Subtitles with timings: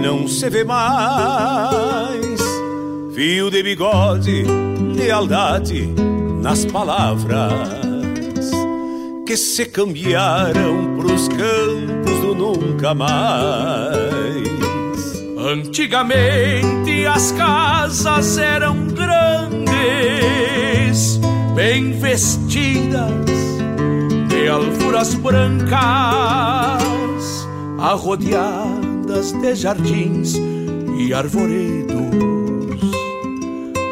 [0.00, 2.40] não se vê mais.
[3.14, 4.44] Fio de bigode,
[4.94, 5.86] lealdade
[6.40, 7.92] nas palavras
[9.26, 14.02] que se cambiaram pros campos do nunca mais.
[15.38, 19.70] Antigamente as casas eram grandes,
[21.54, 23.10] bem vestidas
[24.28, 25.78] de alfuras brancas,
[29.22, 30.34] arrodeadas de jardins
[30.98, 31.96] e arvoredos,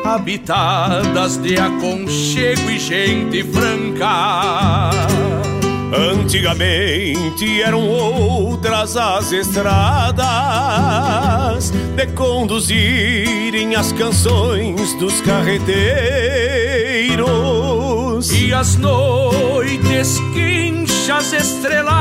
[0.05, 4.91] habitadas de aconchego e gente franca.
[5.93, 10.21] Antigamente eram outras as estradas
[11.71, 15.71] de conduzirem as canções dos carreteiros.
[18.33, 22.01] E as noites quinchas estreladas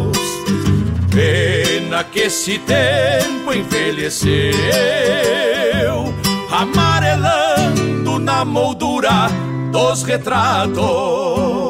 [2.03, 4.51] Que esse tempo envelheceu,
[6.51, 9.29] amarelando na moldura
[9.71, 11.60] dos retratos.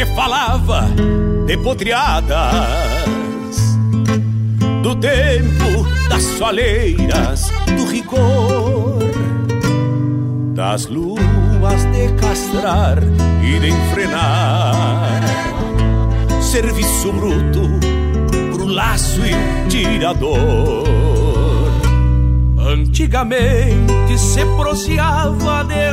[0.00, 0.88] Se falava
[1.46, 2.54] de potriadas
[4.82, 8.98] do tempo das soleiras, do rigor
[10.54, 12.98] das luas de castrar
[13.42, 15.20] e de enfrenar.
[16.40, 17.68] Serviço bruto
[18.54, 20.88] pro laço e tirador.
[22.58, 25.92] Antigamente se proseava de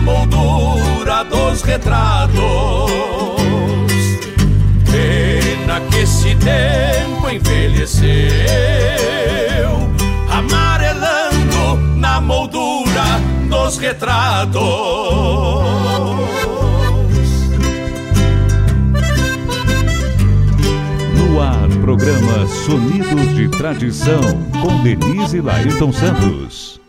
[0.00, 2.90] moldura dos retratos
[5.88, 8.10] que esse tempo envelheceu,
[10.30, 14.60] amarelando na moldura dos retratos.
[21.16, 24.22] No ar, programa Sonidos de Tradição,
[24.60, 26.79] com Denise Lailton Santos.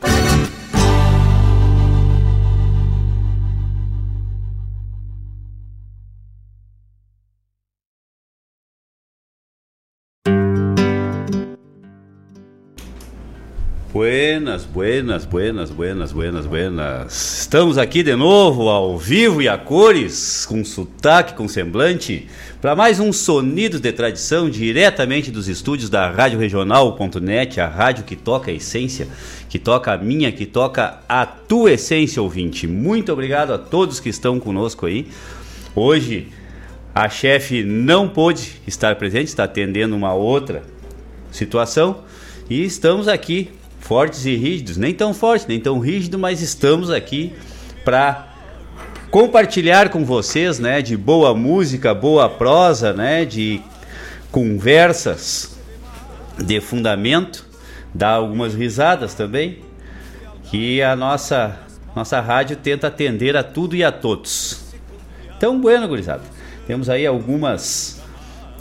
[13.94, 17.42] Buenas, buenas, buenas, buenas, buenas, buenas.
[17.42, 22.26] Estamos aqui de novo, ao vivo e a cores, com sotaque, com semblante,
[22.62, 28.16] para mais um Sonidos de Tradição, diretamente dos estúdios da Rádio Regional.net, a rádio que
[28.16, 29.10] toca a essência,
[29.50, 32.68] que toca a minha, que toca a tua essência, ouvinte.
[32.68, 35.10] Muito obrigado a todos que estão conosco aí.
[35.76, 36.30] Hoje,
[36.96, 40.64] a chefe não pôde estar presente, está atendendo uma outra
[41.30, 42.06] situação,
[42.50, 43.50] e estamos aqui
[43.92, 47.34] fortes e rígidos, nem tão forte, nem tão rígido, mas estamos aqui
[47.84, 48.30] para
[49.10, 53.62] compartilhar com vocês, né, de boa música, boa prosa, né, de
[54.32, 55.60] conversas
[56.38, 57.46] de fundamento,
[57.94, 59.60] dar algumas risadas também,
[60.46, 61.60] que a nossa
[61.94, 64.72] nossa rádio tenta atender a tudo e a todos.
[65.36, 66.24] Então, bueno, gurizada.
[66.66, 68.02] Temos aí algumas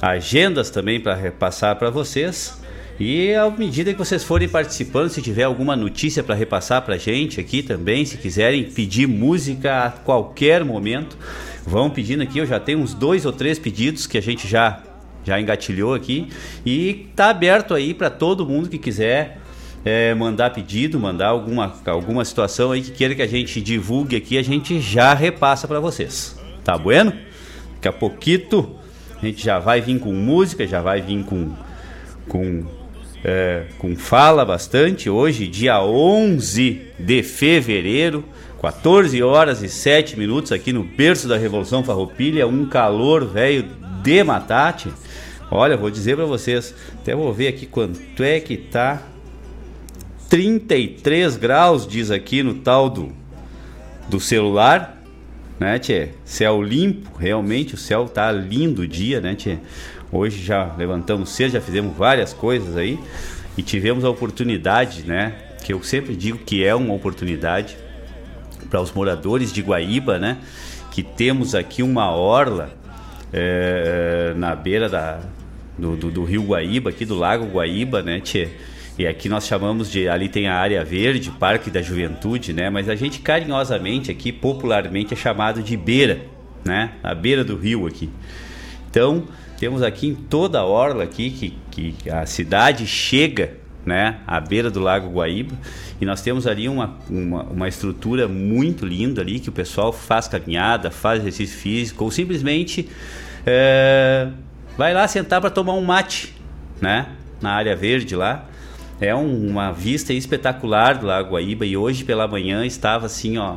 [0.03, 2.60] agendas também para repassar para vocês.
[3.01, 7.41] E à medida que vocês forem participando, se tiver alguma notícia para repassar para gente
[7.41, 11.17] aqui também, se quiserem pedir música a qualquer momento,
[11.65, 12.39] vão pedindo aqui.
[12.39, 14.83] Eu já tenho uns dois ou três pedidos que a gente já
[15.25, 16.29] já engatilhou aqui
[16.65, 19.39] e tá aberto aí para todo mundo que quiser
[19.85, 24.37] é, mandar pedido, mandar alguma, alguma situação aí que queira que a gente divulgue aqui,
[24.37, 26.39] a gente já repassa para vocês.
[26.63, 27.15] Tá bueno?
[27.75, 28.77] Daqui a pouquito
[29.21, 31.55] a gente já vai vir com música, já vai vir com,
[32.29, 32.80] com
[33.25, 35.11] é, com fala bastante.
[35.11, 38.25] Hoje, dia 11 de fevereiro,
[38.61, 43.67] 14 horas e 7 minutos aqui no berço da Revolução Farroupilha, um calor velho
[44.03, 44.93] de matate.
[45.51, 49.03] Olha, vou dizer para vocês, até vou ver aqui quanto é que tá.
[50.29, 53.13] 33 graus, diz aqui no tal do,
[54.09, 55.03] do celular,
[55.59, 56.11] né, tchê?
[56.25, 59.59] Céu limpo, realmente o céu tá lindo o dia, né, tchê?
[60.13, 62.99] Hoje já levantamos cedo, já fizemos várias coisas aí
[63.57, 65.35] e tivemos a oportunidade, né?
[65.63, 67.77] Que eu sempre digo que é uma oportunidade
[68.69, 70.39] para os moradores de Guaíba, né?
[70.91, 72.73] Que temos aqui uma orla
[73.33, 75.21] é, na beira da,
[75.79, 78.49] do, do, do, rio Guaíba, aqui do lago Guaíba, né, tchê?
[78.99, 80.09] E aqui nós chamamos de.
[80.09, 82.69] Ali tem a área verde, Parque da Juventude, né?
[82.69, 86.21] Mas a gente carinhosamente aqui, popularmente, é chamado de beira,
[86.65, 86.93] né?
[87.03, 88.11] A beira do rio aqui.
[88.91, 89.25] Então,
[89.61, 91.31] temos aqui em toda a orla aqui
[91.71, 95.55] que, que a cidade chega né, à beira do Lago Guaíba
[96.01, 100.27] e nós temos ali uma, uma, uma, estrutura muito linda ali que o pessoal faz
[100.27, 102.89] caminhada, faz exercício físico ou simplesmente
[103.45, 104.29] é,
[104.79, 106.35] vai lá sentar para tomar um mate,
[106.81, 107.09] né,
[107.39, 108.47] na área verde lá.
[108.99, 113.57] É um, uma vista espetacular do Lago Guaíba e hoje pela manhã estava assim, ó,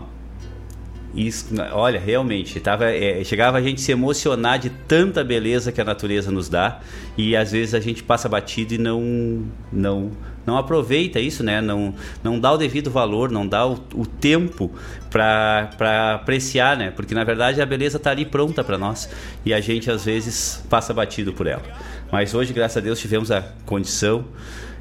[1.14, 5.84] isso, olha, realmente, tava, é, chegava a gente se emocionar de tanta beleza que a
[5.84, 6.80] natureza nos dá
[7.16, 10.12] e às vezes a gente passa batido e não não
[10.46, 11.62] não aproveita isso, né?
[11.62, 11.94] Não
[12.24, 14.72] não dá o devido valor, não dá o, o tempo
[15.12, 16.90] para apreciar, né?
[16.90, 19.08] Porque na verdade a beleza está ali pronta para nós
[19.46, 21.64] e a gente às vezes passa batido por ela.
[22.12, 24.26] Mas hoje, graças a Deus, tivemos a condição,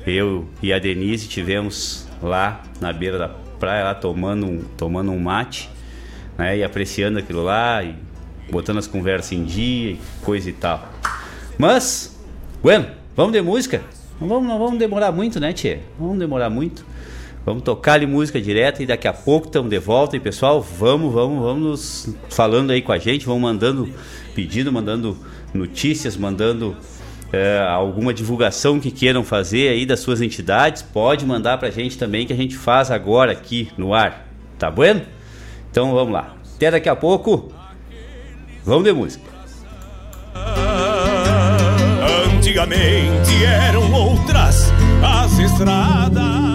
[0.07, 5.19] eu e a Denise tivemos lá na beira da praia lá tomando um, tomando um
[5.19, 5.72] mate
[6.43, 6.59] né?
[6.59, 7.95] E apreciando aquilo lá e
[8.51, 10.89] botando as conversas em dia, coisa e tal.
[11.57, 12.19] Mas,
[12.61, 13.81] bueno, vamos de música?
[14.21, 15.79] Não vamos, não vamos demorar muito, né, Tchê?
[15.99, 16.85] Vamos demorar muito.
[17.47, 20.17] Vamos tocar ali música direta e daqui a pouco estamos de volta.
[20.17, 23.89] E pessoal, vamos, vamos, vamos falando aí com a gente, vamos mandando
[24.35, 25.17] pedido, mandando
[25.55, 26.77] notícias, mandando
[27.33, 30.83] é, alguma divulgação que queiram fazer aí das suas entidades.
[30.83, 34.27] Pode mandar pra gente também que a gente faz agora aqui no ar.
[34.59, 35.03] Tá bueno?
[35.73, 36.35] Então vamos lá.
[36.55, 37.51] Até daqui a pouco.
[38.63, 39.25] Vamos de música.
[42.37, 44.71] Antigamente eram outras
[45.03, 46.52] as estradas.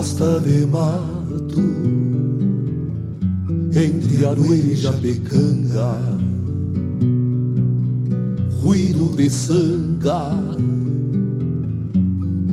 [0.00, 1.60] Costa de mato
[3.76, 5.94] entre Arueira e Japecanga
[8.62, 10.30] ruído de sanga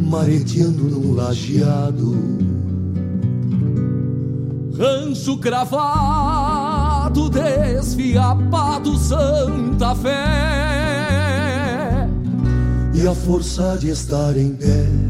[0.10, 2.18] mareteando num lajeado
[4.78, 10.10] rancho cravado desfiapado Santa Fé
[12.94, 15.07] e a força de estar em pé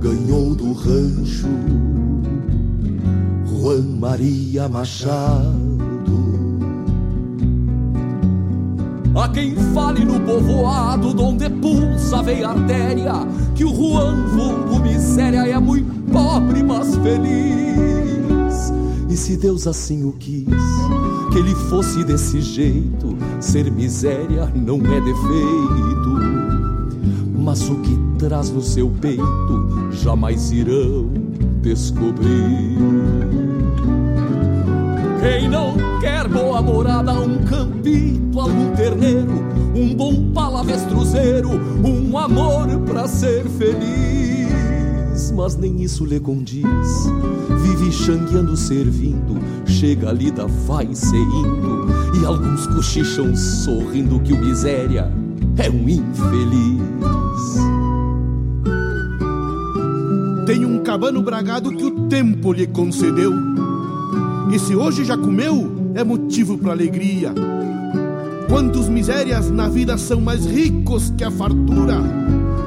[0.00, 1.46] ganhou do rancho
[3.44, 5.60] Juan Maria Machado.
[9.14, 13.12] A quem fale no povoado, Dom onde pulsa veia artéria,
[13.54, 18.72] que o Juan vulgo miséria é muito pobre, mas feliz.
[19.10, 20.46] E se Deus assim o quis,
[21.30, 25.90] que ele fosse desse jeito, ser miséria não é defeito.
[27.36, 31.10] Mas o que traz no seu peito jamais irão
[31.62, 32.76] descobrir.
[35.20, 39.32] Quem não quer boa morada, um campito, algum terneiro,
[39.74, 41.48] um bom palavestruzeiro,
[41.82, 45.30] um amor pra ser feliz.
[45.34, 46.66] Mas nem isso lhe condiz.
[47.62, 51.86] Vive xangueando, servindo, chega a lida, vai se indo,
[52.20, 55.10] e alguns cochicham sorrindo que o miséria
[55.56, 57.19] é um infeliz.
[60.90, 63.32] Cabano bragado que o tempo lhe concedeu
[64.50, 67.32] e se hoje já comeu, é motivo para alegria.
[68.48, 71.94] Quantos misérias na vida são mais ricos que a fartura?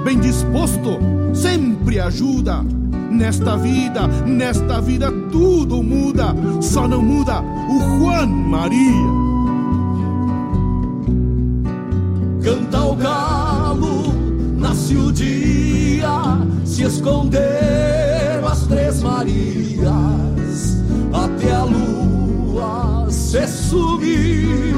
[0.05, 0.99] Bem disposto,
[1.33, 2.63] sempre ajuda.
[3.11, 9.11] Nesta vida, nesta vida tudo muda, só não muda o Juan Maria.
[12.41, 14.13] Canta o galo,
[14.57, 16.07] nasce o dia,
[16.63, 18.12] se esconderam
[18.65, 20.77] três Marias
[21.13, 24.75] até a lua se subiu,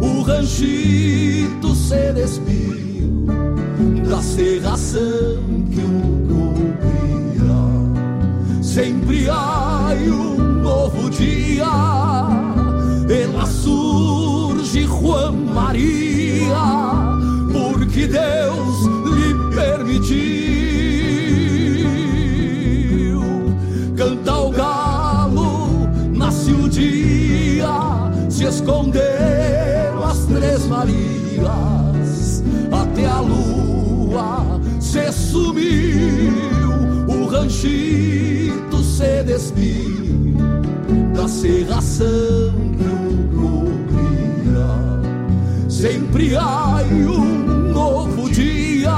[0.00, 3.26] o ranchito se despiu
[4.08, 5.38] da serração
[5.70, 7.60] que o cobria.
[8.62, 11.66] Sempre há um novo dia,
[13.08, 16.09] ela surge Juan Maria,
[31.40, 36.70] Marias até a lua se sumiu,
[37.08, 40.36] o ranchito se despiu
[41.14, 44.66] da serração que o cobria.
[45.68, 48.90] Sempre há um novo dia,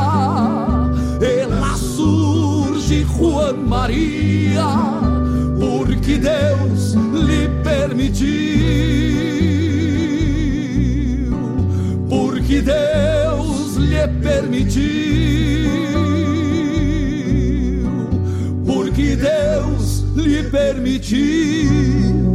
[1.20, 4.66] ela surge Juan Maria,
[5.58, 8.61] porque Deus lhe permitiu.
[12.62, 14.82] Deus lhe permitiu,
[18.64, 22.31] porque Deus lhe permitiu.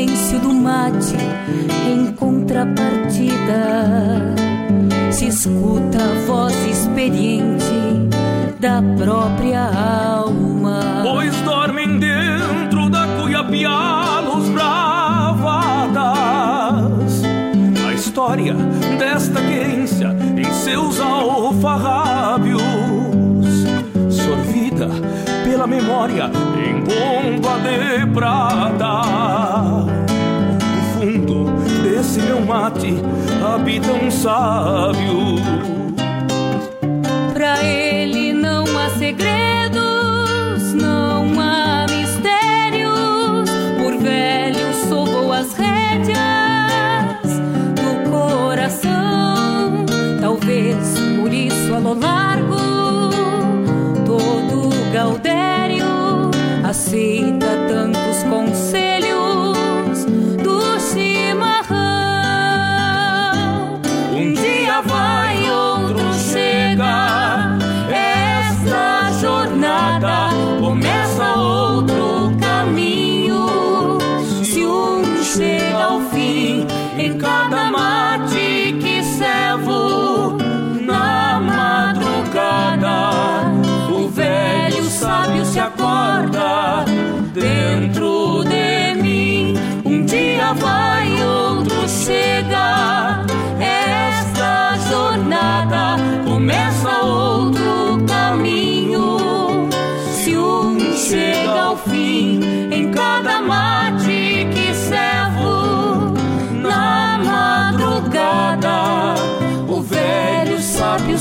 [0.00, 1.14] Silêncio do mate,
[1.86, 4.34] em contrapartida,
[5.10, 8.08] se escuta a voz experiente
[8.58, 11.02] da própria alma.
[11.02, 14.72] Pois dormem dentro da cuiapiá os bravadas.
[17.86, 18.54] A história
[18.98, 22.62] desta querência em seus alfarrábios,
[24.08, 24.88] sorvida
[25.44, 29.09] pela memória em bomba de prata.
[32.50, 32.96] Mate
[33.44, 35.36] habita um sábio.
[37.32, 43.48] Pra ele não há segredos, não há mistérios.
[43.78, 46.18] Por velho sovou as rédeas
[47.78, 49.86] do coração.
[50.20, 52.56] Talvez por isso a lo largo
[54.04, 55.86] todo Gaudério
[56.68, 57.39] aceita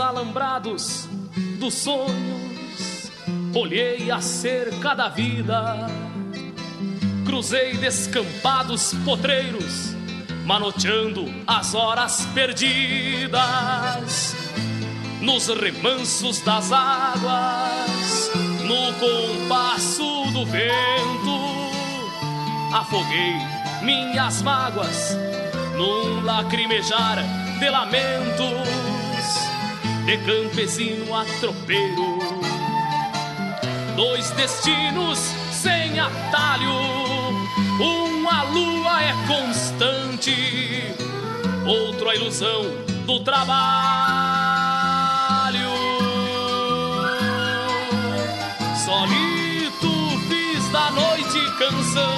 [0.00, 1.08] Alambrados
[1.58, 3.10] dos sonhos,
[3.54, 5.88] olhei a cerca da vida,
[7.24, 9.94] cruzei descampados potreiros,
[10.44, 13.36] manoteando as horas perdidas,
[15.20, 18.30] nos remansos das águas,
[18.64, 21.38] no compasso do vento,
[22.74, 23.34] afoguei
[23.82, 25.16] minhas mágoas
[25.76, 27.22] num lacrimejar
[27.58, 28.77] de lamentos
[30.08, 32.18] de campesino a tropeiro.
[33.94, 35.18] Dois destinos
[35.52, 36.72] sem atalho,
[37.78, 40.94] uma lua é constante,
[41.66, 42.62] outro a ilusão
[43.04, 43.58] do trabalho.
[48.82, 49.92] Solito
[50.26, 52.16] fiz da noite canção,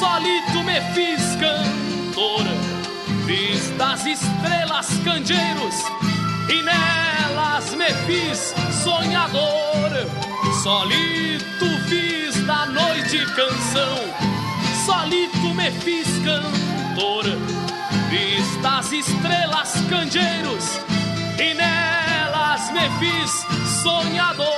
[0.00, 2.44] solito me fiz cantor,
[3.24, 6.07] fiz das estrelas candeeiros
[6.48, 9.90] e nelas me fiz sonhador.
[10.62, 13.98] Solito fiz da noite canção,
[14.86, 17.24] solito me fiz cantor.
[18.10, 20.80] Fiz das estrelas candeeiros
[21.38, 23.46] e nelas me fiz
[23.82, 24.48] sonhador.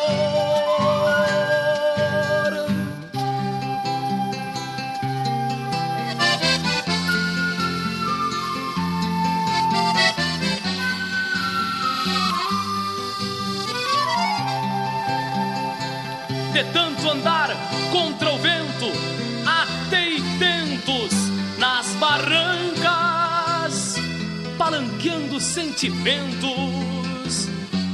[16.63, 17.49] De tanto andar
[17.91, 18.93] contra o vento,
[19.47, 21.11] atei tentos
[21.57, 23.97] nas barrancas,
[24.59, 27.49] palanqueando sentimentos.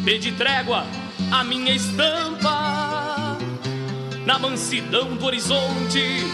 [0.04, 0.84] Pedi trégua
[1.30, 3.38] à minha estampa,
[4.24, 6.26] na mansidão do horizonte,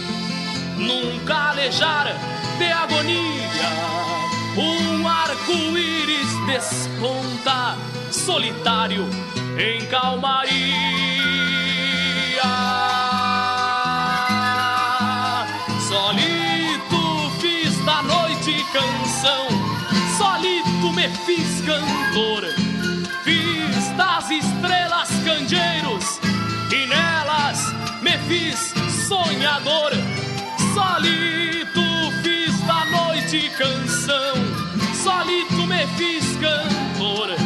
[0.78, 2.16] num calejar
[2.56, 3.42] de agonia.
[4.56, 7.76] um arco-íris desponta,
[8.10, 9.06] solitário
[9.58, 11.61] em calmaria.
[15.80, 19.46] Solito fiz da noite canção,
[20.18, 22.44] solito me fiz cantor,
[23.22, 26.18] fiz das estrelas candeeiros
[26.72, 28.74] e nelas me fiz
[29.06, 29.92] sonhador.
[30.74, 31.82] Solito
[32.22, 34.34] fiz da noite canção,
[34.94, 37.36] solito me fiz cantor,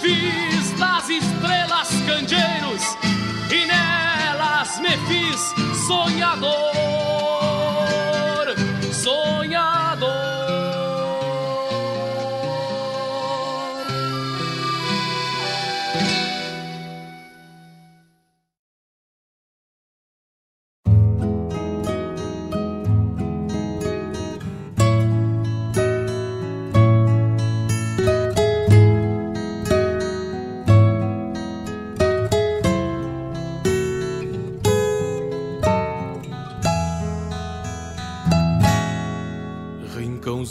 [0.00, 3.11] fiz das estrelas candeeiros
[4.80, 5.54] me fiz
[5.86, 7.01] sonhador.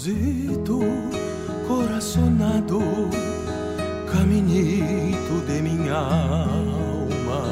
[0.02, 0.80] Rincãozito
[1.68, 2.82] coraçonado,
[4.12, 7.44] caminhito de minha alma,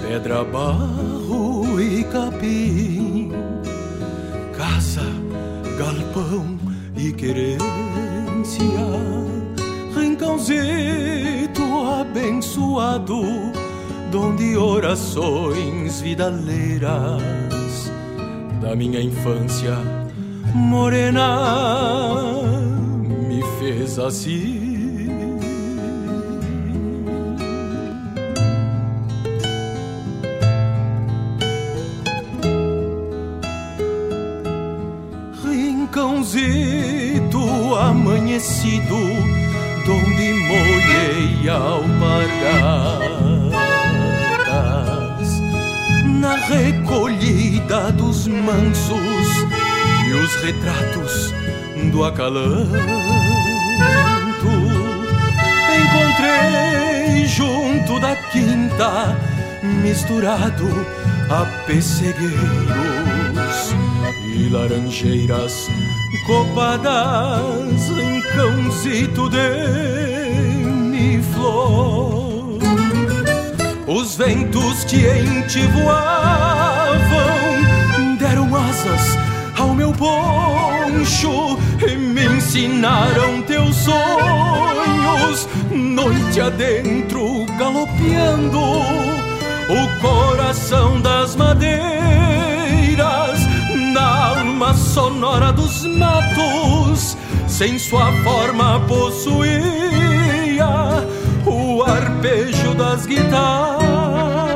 [0.00, 3.32] pedra, barro e capim,
[4.56, 5.02] casa,
[5.76, 6.56] galpão
[6.96, 7.58] e querência,
[9.92, 11.62] rincãozito
[12.00, 13.22] abençoado,
[14.12, 17.90] donde orações vidaleiras
[18.60, 20.03] da minha infância
[20.54, 21.28] morena
[23.28, 24.62] me fez assim.
[35.44, 37.40] Rincãozito
[37.76, 38.96] amanhecido,
[39.84, 42.84] donde molhei alpargatas
[46.20, 49.13] na recolhida dos mansos
[50.14, 51.34] os retratos
[51.90, 52.74] do acalanto.
[55.76, 59.16] Encontrei junto da quinta,
[59.62, 60.66] misturado
[61.30, 62.34] a pessegueiros
[64.36, 65.68] e laranjeiras
[66.26, 72.58] copadas em cãozito de flor.
[73.86, 77.33] Os ventos que em voavam
[79.84, 85.46] meu poncho e me ensinaram teus sonhos.
[85.70, 91.76] Noite adentro, galopeando o coração das madeiras,
[93.92, 99.44] na alma sonora dos matos, sem sua forma possuía
[101.44, 104.53] o arpejo das guitarras.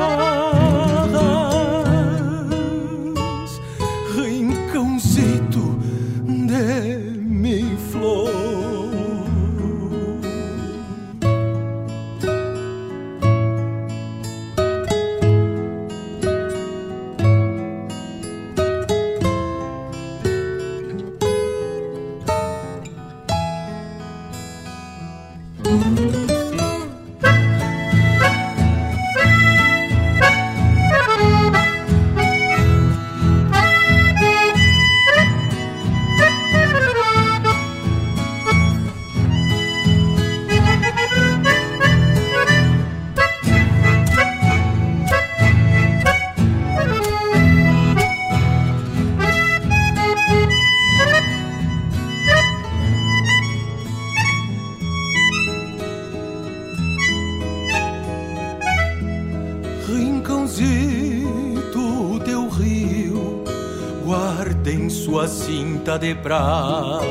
[65.99, 67.09] De prata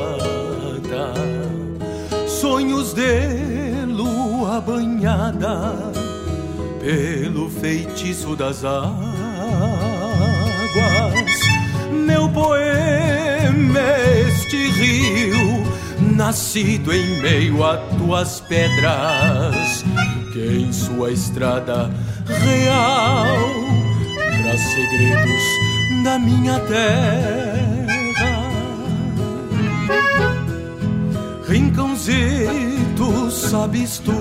[2.40, 5.92] sonhos de lua banhada
[6.80, 8.98] pelo feitiço das águas.
[11.90, 13.80] Meu poema,
[14.28, 15.64] este rio,
[16.14, 19.84] nascido em meio a tuas pedras,
[20.32, 21.90] que em sua estrada
[22.26, 23.26] real
[24.42, 25.42] traz segredos
[26.04, 27.37] da minha terra.
[33.68, 34.12] Sabes tu,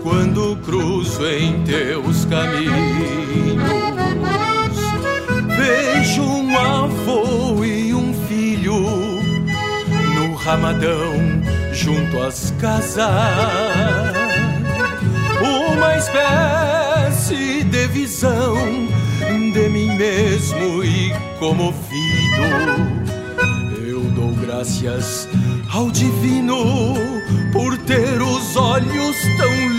[0.00, 3.60] quando cruzo em teus caminhos,
[5.56, 9.18] vejo um avô e um filho
[10.44, 11.14] ramadão
[11.72, 13.08] junto às casas.
[15.40, 18.54] Uma espécie de visão
[19.52, 22.42] de mim mesmo e comovido.
[23.84, 25.28] Eu dou graças
[25.72, 26.94] ao divino
[27.52, 28.20] por ter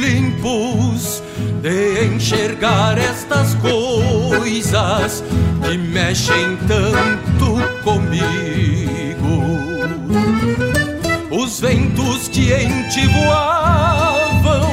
[0.09, 1.21] tão limpos
[1.61, 5.23] de enxergar estas coisas
[5.63, 9.43] que mexem tanto comigo.
[11.29, 14.71] Os ventos que em ti voavam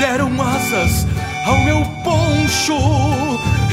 [0.00, 1.06] deram asas
[1.46, 2.78] ao meu poncho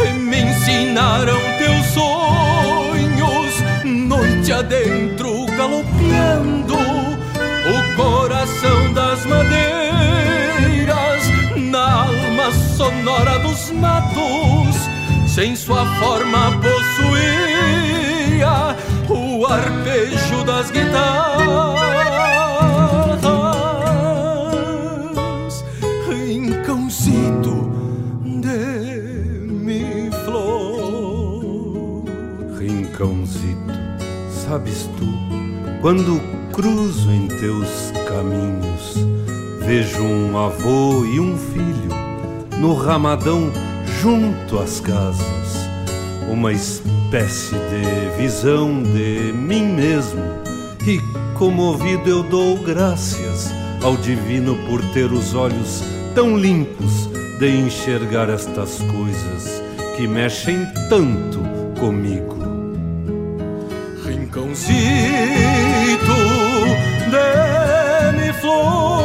[0.03, 5.94] e me ensinaram teus sonhos, noite adentro galopeando
[12.86, 14.76] sonora dos matos,
[15.28, 17.95] sem sua forma possuía
[19.10, 21.34] o arpejo das guitarras,
[26.08, 27.71] rincãozito
[28.24, 32.04] de mi flor.
[32.60, 33.74] Rincãozito,
[34.30, 35.08] sabes tu,
[35.82, 36.21] quando
[36.54, 38.95] cruzo em teus caminhos,
[39.65, 41.85] vejo um avô e um filho
[42.59, 43.51] no ramadão
[44.01, 45.69] junto às casas,
[46.29, 50.21] uma espécie de visão de mim mesmo.
[50.85, 50.99] E
[51.37, 58.77] comovido eu dou graças ao divino por ter os olhos tão limpos de enxergar estas
[58.79, 59.61] coisas
[59.97, 61.39] que mexem tanto
[61.79, 62.35] comigo.
[64.05, 64.75] Rincãozito
[68.17, 69.04] de flor.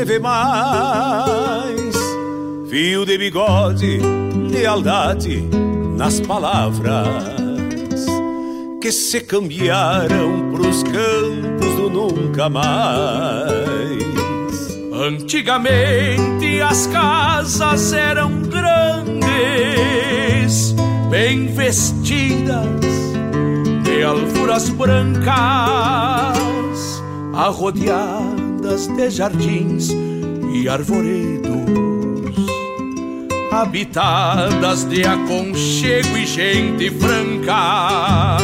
[0.00, 1.94] Se vê mais.
[2.70, 4.00] Fio de bigode,
[4.50, 5.46] lealdade
[5.96, 8.06] nas palavras
[8.80, 14.00] que se cambiaram pros campos do nunca mais.
[14.94, 19.20] Antigamente as casas eram grandes,
[21.10, 22.64] bem vestidas
[23.82, 25.34] de alfuras brancas,
[28.70, 29.90] arrodeadas de jardins
[30.52, 31.50] e arvoredos,
[33.50, 38.36] habitadas de aconchego e gente franca.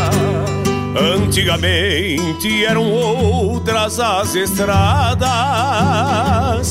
[0.99, 5.15] Antigamente eram outras as estradas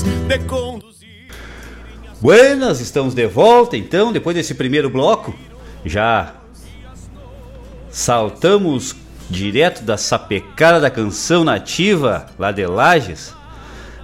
[0.04, 1.30] de conduzir.
[2.20, 5.34] Buenas, estamos de volta então, depois desse primeiro bloco.
[5.86, 6.34] Já
[7.89, 8.96] saltamos
[9.30, 13.36] direto da sapecada da canção nativa lá de Lages.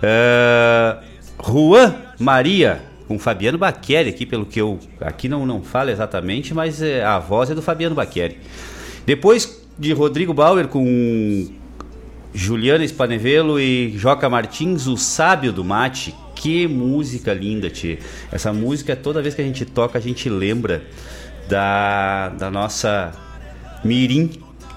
[0.02, 1.04] Uh,
[1.44, 6.82] Juan Maria com Fabiano Baqueri aqui, pelo que eu aqui não, não falo exatamente, mas
[6.82, 8.38] é, a voz é do Fabiano Baqueri.
[9.06, 11.50] Depois de Rodrigo Bauer com
[12.34, 16.16] Juliana Spanevelo e Joca Martins, o sábio do mate.
[16.36, 18.00] Que música linda, Ti.
[18.32, 20.82] Essa música, toda vez que a gente toca, a gente lembra
[21.48, 23.12] da, da nossa
[23.84, 24.32] Mirim,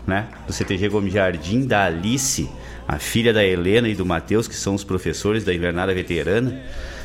[0.06, 0.28] né?
[0.46, 2.48] Do CTG Gomes Jardim, da Alice,
[2.86, 6.60] a filha da Helena e do Matheus, que são os professores da Invernada Veterana.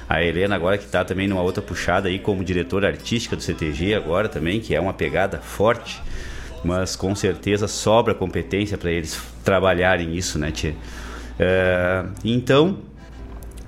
[0.07, 3.93] A Helena agora que está também numa outra puxada aí como diretora artística do CTG
[3.93, 6.01] agora também, que é uma pegada forte,
[6.63, 10.75] mas com certeza sobra competência para eles trabalharem isso, né, tia?
[11.39, 12.79] É, então,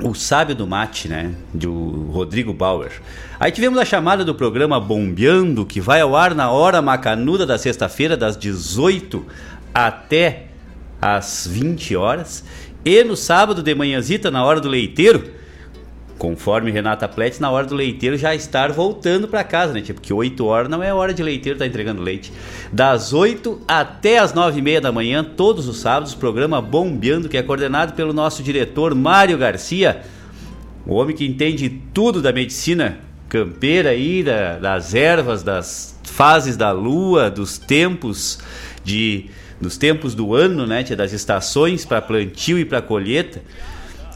[0.03, 1.31] o Sábio do Mate, né?
[1.53, 2.91] Do Rodrigo Bauer.
[3.39, 7.57] Aí tivemos a chamada do programa Bombeando, que vai ao ar na hora macanuda da
[7.57, 9.25] sexta-feira, das 18
[9.73, 10.47] até
[11.01, 12.43] às 20 horas.
[12.85, 15.23] E no sábado de manhãzita, na hora do leiteiro,
[16.21, 19.81] conforme Renata Pletz, na hora do leiteiro já estar voltando para casa, né?
[19.81, 22.31] Porque 8 horas não é hora de leiteiro estar tá entregando leite.
[22.71, 27.37] Das 8 até as 9 e meia da manhã, todos os sábados, programa Bombeando, que
[27.37, 30.03] é coordenado pelo nosso diretor Mário Garcia,
[30.85, 36.71] o homem que entende tudo da medicina campeira aí, da, das ervas, das fases da
[36.71, 38.39] lua, dos tempos
[38.83, 39.25] de
[39.61, 43.41] dos tempos do ano, né, das estações para plantio e para colheita.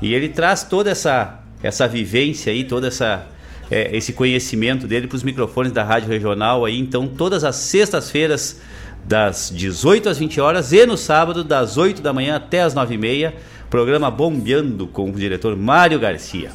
[0.01, 3.25] E ele traz toda essa essa vivência aí, toda essa
[3.71, 6.77] é, esse conhecimento dele para os microfones da Rádio Regional aí.
[6.77, 8.59] Então, todas as sextas-feiras,
[9.03, 12.95] das 18 às 20 horas e no sábado, das 8 da manhã até as 9
[12.95, 13.33] e meia,
[13.69, 16.51] programa Bombeando com o diretor Mário Garcia.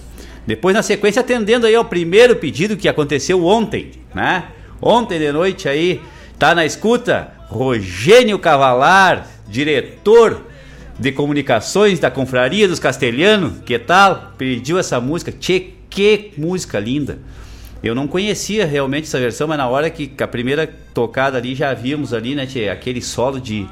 [0.46, 4.48] Depois, na sequência, atendendo aí ao primeiro pedido que aconteceu ontem, né?
[4.83, 6.00] Ontem de noite aí,
[6.38, 10.46] tá na escuta, Rogênio Cavalar, diretor
[10.96, 14.34] de comunicações da Confraria dos Castelhanos, que tal?
[14.38, 15.32] Pediu essa música.
[15.32, 17.18] Tchê, que música linda!
[17.82, 21.74] Eu não conhecia realmente essa versão, mas na hora que a primeira tocada ali já
[21.74, 23.66] vimos ali, né, tchê, aquele solo de,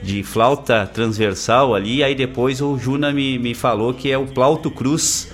[0.00, 4.70] de flauta transversal ali, aí depois o Juna me, me falou que é o Plauto
[4.70, 5.32] Cruz.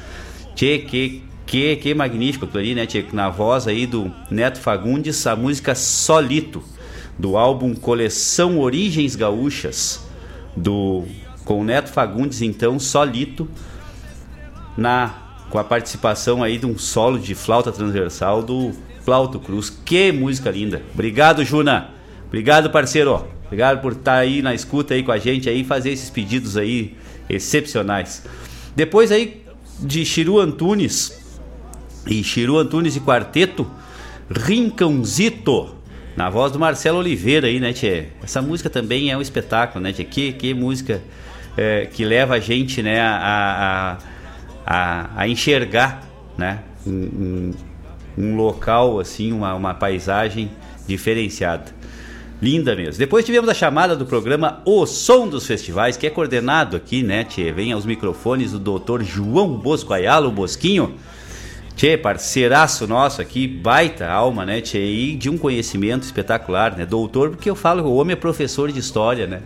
[0.55, 5.37] Tchê, que, que, que magnífico ali, né, tchê, na voz aí do Neto Fagundes, a
[5.37, 6.63] música Solito,
[7.21, 10.01] do álbum Coleção Origens Gaúchas,
[10.57, 11.05] do
[11.45, 13.49] com o Neto Fagundes, então, solito,
[14.77, 15.15] na,
[15.51, 18.73] com a participação aí de um solo de flauta transversal do
[19.05, 19.69] Flauto Cruz.
[19.69, 20.83] Que música linda.
[20.95, 21.91] Obrigado, Juna.
[22.29, 23.27] Obrigado, parceiro.
[23.47, 26.57] Obrigado por estar tá aí na escuta aí com a gente aí fazer esses pedidos
[26.57, 26.97] aí
[27.29, 28.25] excepcionais.
[28.77, 29.43] Depois aí
[29.81, 31.21] de Chiru Antunes
[32.07, 33.67] e Chiru Antunes e quarteto,
[34.31, 35.80] Rincãozito,
[36.17, 38.07] na voz do Marcelo Oliveira aí, né, tchê?
[38.23, 40.05] Essa música também é um espetáculo, né, tchê?
[40.05, 41.01] Que, que música
[41.57, 43.99] é, que leva a gente né, a,
[44.67, 46.03] a, a, a enxergar
[46.37, 47.53] né, um,
[48.17, 50.51] um, local, assim, uma, uma paisagem
[50.87, 51.79] diferenciada.
[52.41, 52.99] Linda mesmo.
[52.99, 57.25] Depois tivemos a chamada do programa O Som dos Festivais, que é coordenado aqui, né,
[57.25, 57.53] Tchê?
[57.53, 60.95] Vem aos microfones o doutor João Bosco Ayala, o Bosquinho.
[61.81, 64.85] Tchê, parceiraço nosso aqui, baita alma, né, Tchê?
[64.85, 66.85] E de um conhecimento espetacular, né?
[66.85, 69.41] Doutor, porque eu falo que o homem é professor de história, né?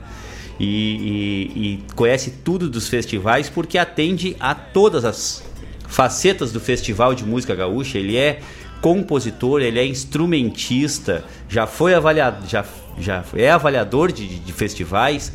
[0.59, 5.45] e, e, e conhece tudo dos festivais porque atende a todas as
[5.87, 7.99] facetas do Festival de Música Gaúcha.
[7.99, 8.41] Ele é
[8.80, 12.64] compositor, ele é instrumentista, já foi avaliado, já,
[12.99, 15.32] já é avaliador de, de, festivais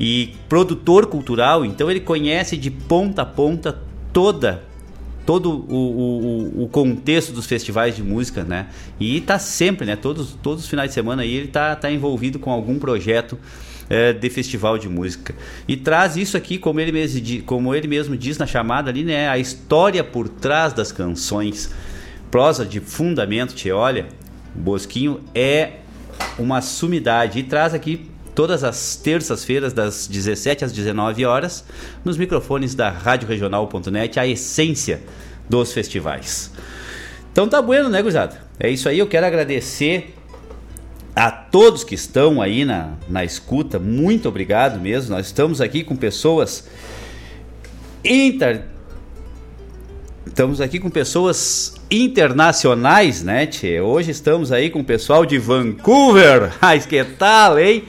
[0.00, 3.78] e produtor cultural, então ele conhece de ponta a ponta
[4.10, 4.69] toda
[5.26, 8.68] todo o, o, o, contexto dos festivais de música, né?
[8.98, 9.96] E está sempre, né?
[9.96, 13.38] Todos, todos os finais de semana aí ele está tá envolvido com algum projeto
[13.88, 15.34] é, de festival de música.
[15.66, 19.28] E traz isso aqui, como ele, mesmo, como ele mesmo diz na chamada ali, né?
[19.28, 21.70] A história por trás das canções.
[22.30, 24.06] Prosa de fundamento, te olha,
[24.54, 25.72] Bosquinho é
[26.38, 31.64] uma sumidade e traz aqui todas as terças-feiras das 17 às 19 horas
[32.04, 35.02] nos microfones da Rádio Regional.net a essência
[35.48, 36.50] dos festivais.
[37.32, 38.40] Então tá bueno, né, gurizada?
[38.58, 40.14] É isso aí, eu quero agradecer
[41.14, 45.14] a todos que estão aí na, na escuta, muito obrigado mesmo.
[45.14, 46.68] Nós estamos aqui com pessoas
[48.04, 48.64] inter...
[50.26, 53.80] Estamos aqui com pessoas internacionais, né, tchê?
[53.80, 56.52] Hoje estamos aí com o pessoal de Vancouver.
[56.62, 57.84] Mas que tal, hein?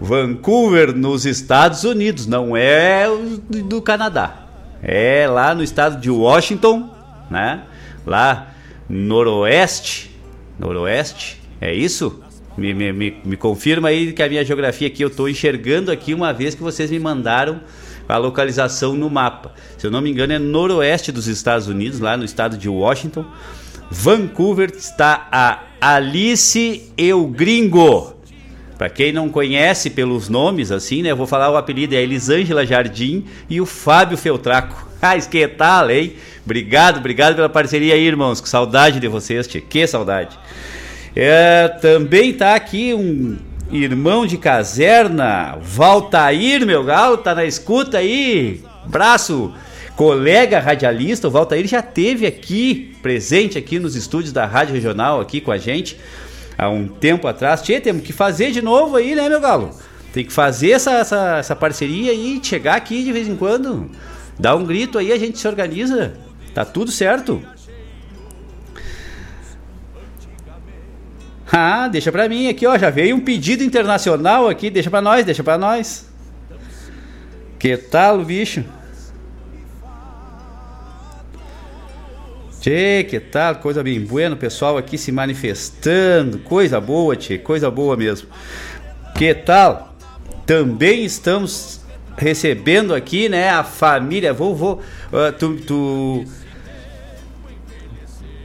[0.00, 3.06] Vancouver, nos Estados Unidos, não é
[3.48, 4.46] do Canadá.
[4.82, 6.90] É lá no estado de Washington,
[7.30, 7.62] né?
[8.06, 8.48] Lá
[8.88, 10.10] noroeste,
[10.58, 12.22] noroeste, é isso?
[12.56, 16.14] Me, me, me, me, confirma aí que a minha geografia aqui eu estou enxergando aqui
[16.14, 17.60] uma vez que vocês me mandaram
[18.08, 19.52] a localização no mapa.
[19.76, 23.26] Se eu não me engano, é noroeste dos Estados Unidos, lá no estado de Washington.
[23.90, 28.15] Vancouver está a Alice Eu Gringo.
[28.76, 31.10] Para quem não conhece pelos nomes, assim, né?
[31.10, 34.86] Eu vou falar o apelido é Elisângela Jardim e o Fábio Feltraco.
[35.02, 35.38] Ah, que
[35.90, 36.14] hein?
[36.44, 38.40] Obrigado, obrigado pela parceria aí, irmãos.
[38.40, 39.60] Que saudade de vocês, tia.
[39.60, 40.36] Que saudade.
[41.14, 43.36] É, também tá aqui um
[43.70, 48.62] irmão de caserna, Valtair, meu galo, tá na escuta aí.
[48.86, 49.52] Braço
[49.96, 55.40] colega radialista, o Valtair já teve aqui, presente aqui nos estúdios da Rádio Regional, aqui
[55.40, 55.96] com a gente,
[56.56, 57.62] há um tempo atrás.
[57.62, 59.70] Tchê, temos que fazer de novo aí, né, meu galo?
[60.12, 63.90] Tem que fazer essa, essa, essa parceria e chegar aqui de vez em quando,
[64.38, 66.14] dar um grito aí, a gente se organiza.
[66.54, 67.42] Tá tudo certo.
[71.52, 72.76] Ah, deixa pra mim aqui, ó.
[72.76, 74.68] Já veio um pedido internacional aqui.
[74.68, 76.06] Deixa pra nós, deixa pra nós.
[77.58, 78.64] Que tal, bicho?
[82.66, 83.54] Tchê, que tal?
[83.54, 86.40] Coisa bem boa, o pessoal aqui se manifestando.
[86.40, 88.28] Coisa boa, tchê, coisa boa mesmo.
[89.14, 89.94] Que tal?
[90.44, 91.80] Também estamos
[92.18, 94.32] recebendo aqui, né, a família.
[94.32, 94.82] Vou, vou.
[95.12, 96.24] Uh, tu, tu.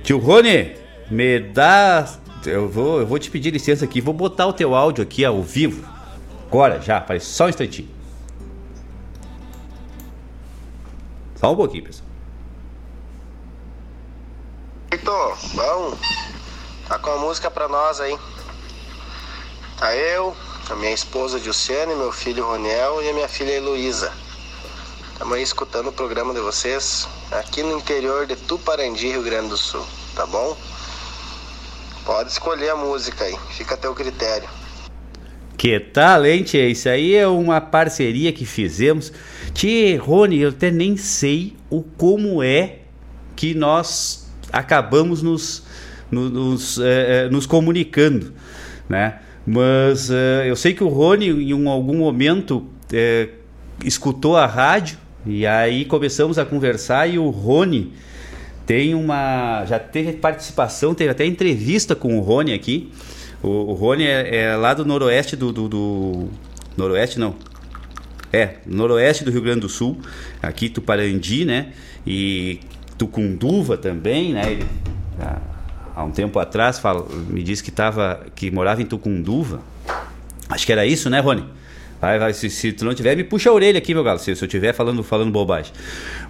[0.04, 0.76] Tio Rony,
[1.10, 2.08] me dá.
[2.46, 4.02] Eu vou, eu vou te pedir licença aqui.
[4.02, 5.84] Vou botar o teu áudio aqui ao vivo.
[6.48, 7.90] Agora, já, faz só um instantinho.
[11.38, 12.01] Só um pouquinho, pessoal.
[14.94, 15.98] Vitor, bom,
[16.86, 18.14] tá com a música pra nós aí.
[19.80, 20.36] Tá eu,
[20.70, 24.12] a minha esposa Luciane, meu filho Roniel e a minha filha Heloísa.
[25.14, 29.56] Estamos aí escutando o programa de vocês aqui no interior de Tuparandi, Rio Grande do
[29.56, 30.58] Sul, tá bom?
[32.06, 34.50] Pode escolher a música aí, fica a teu critério.
[35.58, 36.68] Que tal, hein, tia?
[36.68, 39.14] Isso aí é uma parceria que fizemos.
[39.54, 42.80] Tia, Rony, eu até nem sei o como é
[43.38, 44.21] que nós
[44.52, 45.64] acabamos nos,
[46.12, 48.34] nos, é, nos comunicando,
[48.90, 49.20] né?
[49.46, 52.68] Mas é, eu sei que o Rony, em um, algum momento,
[53.84, 57.94] escutou a rádio e aí começamos a conversar e o Rony
[58.66, 59.66] tem uma.
[59.66, 62.92] Já teve participação, teve até entrevista com o Rony aqui.
[63.44, 66.30] O, o Rony é, é, lá do noroeste do, do, do.
[66.78, 67.36] Noroeste não.
[68.32, 70.00] É, noroeste do Rio Grande do Sul,
[70.42, 71.74] aqui Tuparandi, né?
[72.08, 72.62] E
[73.02, 74.52] Tucunduva também, né?
[74.52, 74.66] Ele,
[75.96, 79.60] há um tempo atrás fala, me disse que tava, que morava em Tucunduva.
[80.48, 81.44] Acho que era isso, né, Rony?
[82.00, 84.36] Vai, vai, se, se, tu não tiver, me puxa a orelha aqui, meu galo, se,
[84.36, 85.74] se eu estiver falando, falando bobagem.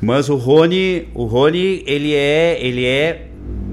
[0.01, 3.27] Mas o Rony, o Rony, ele é, ele é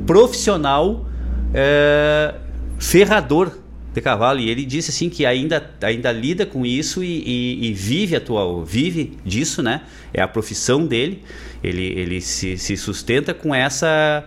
[0.04, 1.06] profissional
[1.54, 2.34] é,
[2.80, 3.52] ferrador
[3.92, 7.72] de cavalo e ele disse assim que ainda, ainda lida com isso e, e, e
[7.72, 9.82] vive atual, vive disso, né?
[10.12, 11.22] É a profissão dele.
[11.62, 14.24] Ele, ele se, se sustenta com essa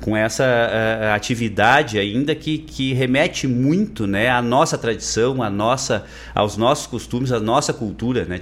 [0.00, 6.04] com essa uh, atividade ainda que, que remete muito né, à nossa tradição, à nossa,
[6.34, 8.40] aos nossos costumes, à nossa cultura, né?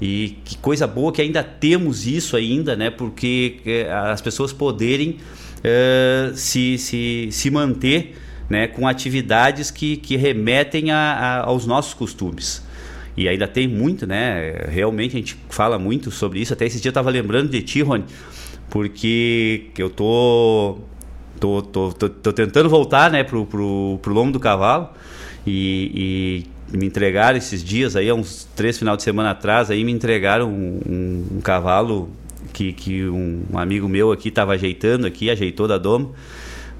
[0.00, 2.90] E que coisa boa que ainda temos isso ainda, né?
[2.90, 5.18] Porque uh, as pessoas poderem
[5.58, 8.16] uh, se, se, se manter
[8.50, 12.62] né, com atividades que, que remetem a, a, aos nossos costumes.
[13.16, 14.66] E ainda tem muito, né?
[14.68, 16.52] Realmente a gente fala muito sobre isso.
[16.52, 18.04] Até esse dia eu estava lembrando de ti, Rony,
[18.68, 20.78] porque eu tô,
[21.38, 24.90] tô, tô, tô, tô tentando voltar né, pro, pro, pro lombo do cavalo
[25.46, 29.82] e, e, me entregaram esses dias aí, há uns três final de semana atrás, aí
[29.82, 32.10] me entregaram um, um, um cavalo
[32.52, 36.10] que, que um, um, amigo meu aqui estava ajeitando aqui, ajeitou da doma.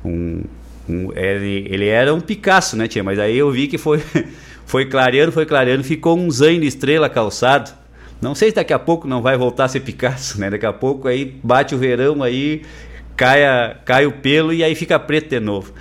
[0.05, 0.43] Um,
[0.91, 3.05] um, ele, ele era um Picasso, né, tia?
[3.05, 4.03] Mas aí eu vi que foi
[4.71, 7.73] Foi clareando, foi clareando, ficou um zaino estrela calçado.
[8.23, 10.49] Não sei se daqui a pouco não vai voltar a ser Picasso, né?
[10.49, 12.63] Daqui a pouco aí bate o verão aí,
[13.17, 15.73] cai, a, cai o pelo e aí fica preto de novo.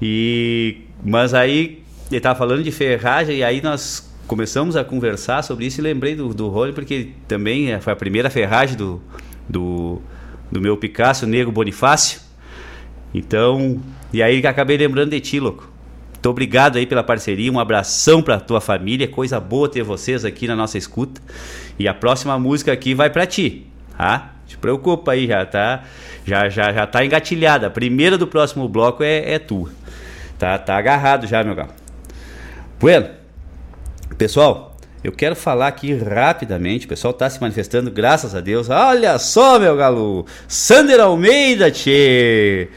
[0.00, 5.66] E mas aí ele estava falando de ferragem e aí nós começamos a conversar sobre
[5.66, 9.02] isso e lembrei do, do Rony porque também foi a primeira ferragem do,
[9.48, 10.00] do,
[10.52, 12.20] do meu Picasso, Negro Bonifácio.
[13.12, 13.80] Então,
[14.12, 15.70] e aí acabei lembrando de ti, louco.
[16.26, 20.48] Muito obrigado aí pela parceria, um abração para tua família, coisa boa ter vocês aqui
[20.48, 21.20] na nossa escuta.
[21.78, 24.32] E a próxima música aqui vai para ti, tá?
[24.46, 25.84] Te preocupa aí, já tá,
[26.24, 27.68] já já já tá engatilhada.
[27.68, 29.70] A primeira do próximo bloco é, é tua.
[30.36, 31.70] Tá, tá agarrado já, meu galo.
[32.80, 33.08] Bueno,
[34.18, 38.68] pessoal, eu quero falar aqui rapidamente, o pessoal está se manifestando, graças a Deus.
[38.68, 40.26] Olha só, meu galo!
[40.48, 42.68] Sander Almeida, tchê!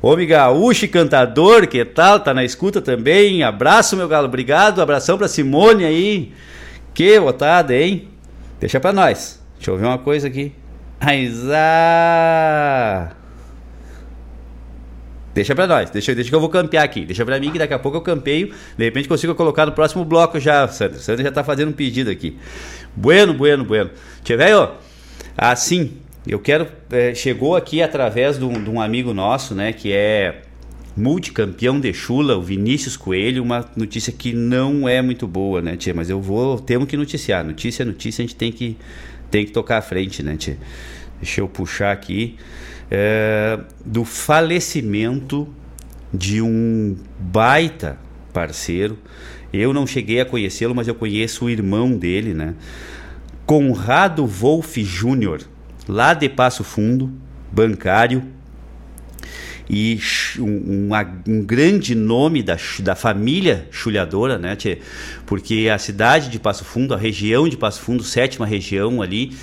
[0.00, 2.20] Homem gaúcho cantador, que tal?
[2.20, 3.42] Tá na escuta também.
[3.42, 4.80] Abraço, meu galo, obrigado.
[4.80, 6.32] Abração pra Simone aí.
[6.94, 8.08] Que botada, hein?
[8.60, 9.42] Deixa pra nós.
[9.56, 10.52] Deixa eu ver uma coisa aqui.
[11.00, 11.58] Aizá!
[15.34, 17.04] Deixa pra nós, deixa, deixa que eu vou campear aqui.
[17.04, 18.52] Deixa pra mim que daqui a pouco eu campeio.
[18.76, 20.98] De repente consigo colocar no próximo bloco já, Sandro.
[20.98, 22.36] Sandro já tá fazendo um pedido aqui.
[22.96, 23.90] Bueno, bueno, bueno.
[24.24, 24.70] Tchê, velho,
[25.36, 25.92] assim,
[26.28, 26.68] eu quero.
[26.90, 29.72] É, chegou aqui através de um, de um, amigo nosso, né?
[29.72, 30.42] Que é
[30.96, 35.94] multicampeão de chula, o Vinícius Coelho, uma notícia que não é muito boa, né, tia?
[35.94, 36.58] Mas eu vou.
[36.58, 37.44] Temos que noticiar.
[37.44, 38.76] Notícia, notícia, a gente tem que,
[39.30, 40.58] tem que tocar à frente, né, tia?
[41.20, 42.36] deixa eu puxar aqui,
[42.90, 45.48] é, do falecimento
[46.12, 47.98] de um baita
[48.32, 48.98] parceiro.
[49.52, 52.54] Eu não cheguei a conhecê-lo, mas eu conheço o irmão dele, né?
[53.46, 55.40] Conrado Wolff Júnior,
[55.88, 57.10] lá de Passo Fundo,
[57.50, 58.22] bancário,
[59.70, 59.98] e
[60.38, 60.88] um,
[61.28, 64.78] um, grande nome da, da família chulhadora, né, tchê?
[65.26, 69.36] Porque a cidade de Passo Fundo, a região de Passo Fundo, sétima região ali,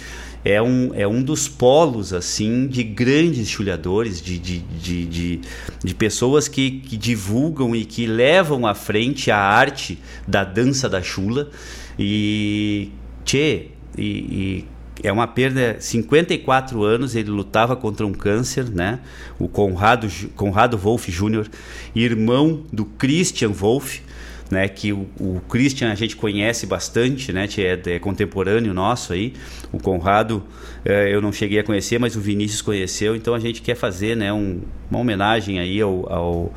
[0.43, 5.41] é um, é um dos polos assim de grandes chulhadores, de, de, de, de,
[5.83, 11.01] de pessoas que, que divulgam e que levam à frente a arte da dança da
[11.01, 11.49] chula.
[11.97, 12.91] E,
[13.23, 13.67] tchê,
[13.97, 14.65] e, e
[15.03, 15.77] é uma perda.
[15.79, 18.99] 54 anos ele lutava contra um câncer, né?
[19.39, 21.47] O Conrado, Conrado Wolff Jr.,
[21.95, 24.01] irmão do Christian Wolff,
[24.49, 24.67] né?
[24.67, 27.47] Que o, o Christian a gente conhece bastante, né?
[27.57, 29.33] É, é contemporâneo nosso aí.
[29.71, 30.43] O Conrado
[30.83, 33.15] é, eu não cheguei a conhecer, mas o Vinícius conheceu.
[33.15, 34.31] Então a gente quer fazer, né?
[34.31, 36.53] Um, uma homenagem aí ao, ao,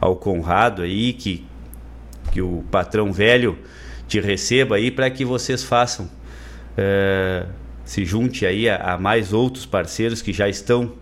[0.00, 1.44] ao Conrado aí que
[2.32, 3.58] que o patrão velho
[4.08, 6.08] te receba aí para que vocês façam
[6.76, 7.44] é,
[7.92, 10.92] se junte aí a, a, mais outros parceiros que já estão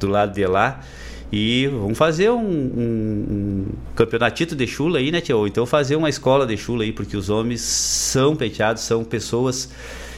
[0.00, 0.80] do lado de lá
[1.30, 5.36] e vamos fazer um, um, um campeonatito de chula aí, né, tio?
[5.36, 9.70] Ou então fazer uma escola de chula aí, porque os homens são peteados, são pessoas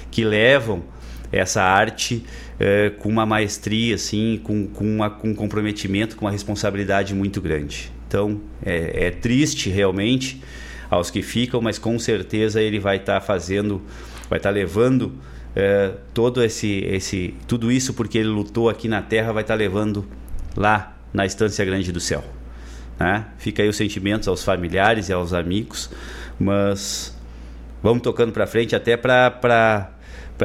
[0.09, 0.85] que levam
[1.33, 2.25] essa arte
[2.61, 7.41] é, com uma maestria, assim, com, com, uma, com um comprometimento, com uma responsabilidade muito
[7.41, 7.91] grande.
[8.07, 10.41] Então, é, é triste realmente
[10.89, 13.83] aos que ficam, mas com certeza ele vai estar tá fazendo,
[14.29, 15.13] vai estar tá levando
[15.55, 19.59] é, todo esse, esse, tudo isso porque ele lutou aqui na Terra vai estar tá
[19.59, 20.07] levando
[20.57, 22.25] lá na Estância Grande do Céu.
[22.99, 23.27] Né?
[23.39, 25.91] Fica aí os sentimentos aos familiares e aos amigos,
[26.39, 27.17] mas
[27.83, 29.91] vamos tocando para frente até para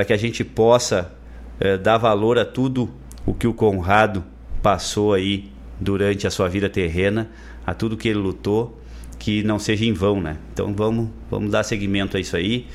[0.05, 1.11] que a gente possa
[1.59, 2.91] é, dar valor a tudo
[3.25, 4.23] o que o Conrado
[4.61, 7.29] passou aí durante a sua vida terrena,
[7.65, 8.79] a tudo que ele lutou,
[9.19, 10.37] que não seja em vão, né?
[10.53, 12.67] Então vamos, vamos dar seguimento a isso aí.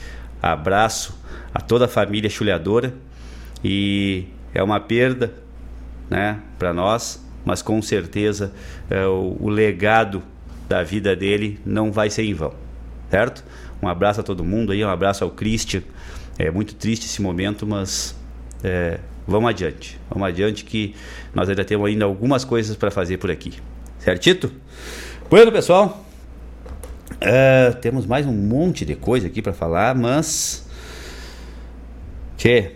[0.43, 1.20] Abraço
[1.55, 2.95] a toda a família chulhadora
[3.65, 5.33] e é uma perda
[6.09, 8.53] né, para nós, mas com certeza
[8.89, 10.23] é, o, o, legado
[10.69, 12.55] da vida dele não vai ser em vão,
[13.11, 13.45] certo?
[13.83, 15.83] Um abraço a todo mundo aí, um abraço ao Christian.
[16.39, 18.15] É muito triste esse momento, mas
[18.63, 19.99] é, vamos adiante.
[20.11, 20.95] Vamos adiante que
[21.35, 23.55] nós ainda temos ainda algumas coisas para fazer por aqui.
[23.99, 24.53] Certito?
[25.31, 26.05] Bueno, pessoal,
[27.21, 30.69] é, temos mais um monte de coisa aqui para falar, mas
[32.41, 32.71] Tchê.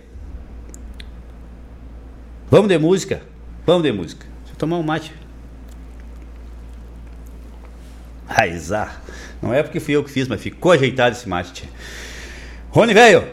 [2.51, 3.23] Vamos de música?
[3.65, 4.27] Vamos de música.
[4.41, 5.11] Deixa eu tomar um mate.
[8.27, 9.01] Raizar.
[9.41, 11.67] Não é porque fui eu que fiz, mas ficou ajeitado esse mate, tchê.
[12.69, 13.27] Rony, velho.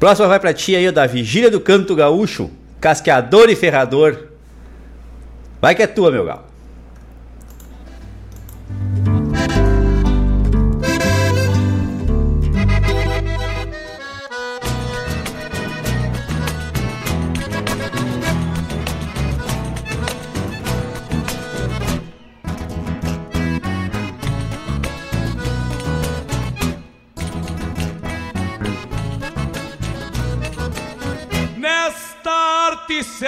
[0.00, 2.50] Próxima vai pra ti aí, da Vigília do Canto Gaúcho.
[2.80, 4.28] Casqueador e ferrador.
[5.60, 6.44] Vai que é tua, meu galo.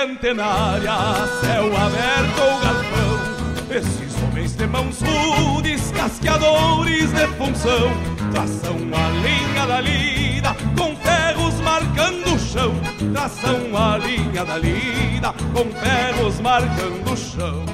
[0.04, 0.92] Centenária,
[1.40, 3.74] céu aberto ou galpão.
[3.74, 7.90] Esses homens de mãos rudes, casqueadores de função,
[8.30, 12.74] traçam a linha da lida, com ferros marcando o chão.
[13.14, 17.64] Traçam a linha da lida, com ferros marcando o chão.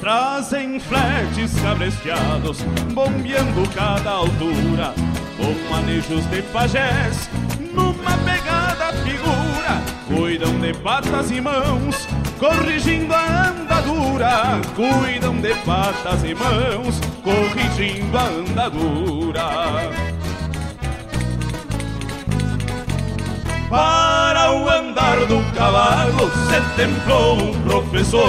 [0.00, 2.60] Trazem fletes cabresteados,
[2.92, 4.94] bombeando cada altura,
[5.36, 7.28] com manejos de pajés
[8.04, 12.06] numa pegada figura, cuidam de patas e mãos,
[12.38, 20.13] corrigindo a andadura, cuidam de patas e mãos, corrigindo a andadura.
[23.74, 28.22] Para o andar do cavalo se templou um professor.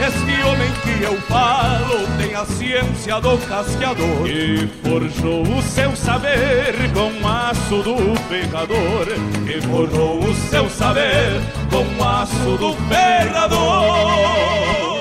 [0.00, 6.74] Este homem que eu falo tem a ciência do casqueador e forjou o seu saber
[6.94, 9.08] com aço do pecador.
[9.46, 11.38] E forjou o seu saber
[11.70, 14.91] com aço do pecador.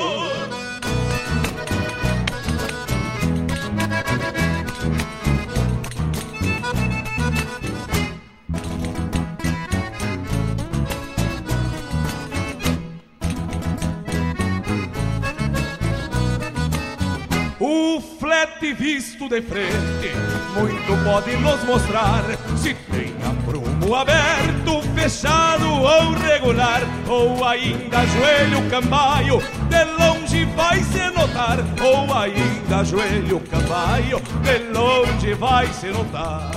[18.42, 20.12] Flete visto de frente,
[20.56, 22.24] muito pode nos mostrar
[22.58, 29.40] se tem aprumo aberto, fechado ou regular, ou ainda joelho cambaio,
[29.70, 36.50] de longe vai se notar, ou ainda joelho cambaio, de longe vai se notar.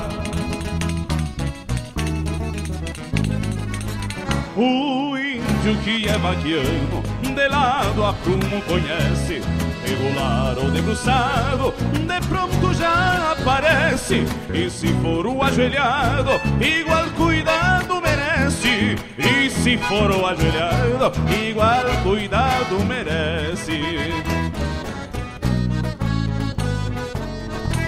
[4.57, 9.43] O índio que é vaquiano, de lado a prumo conhece,
[9.87, 14.25] regular ou debruçado, de pronto já aparece.
[14.53, 18.97] E se for o ajoelhado, igual cuidado merece.
[19.19, 21.13] E se for o ajoelhado,
[21.49, 24.44] igual cuidado merece.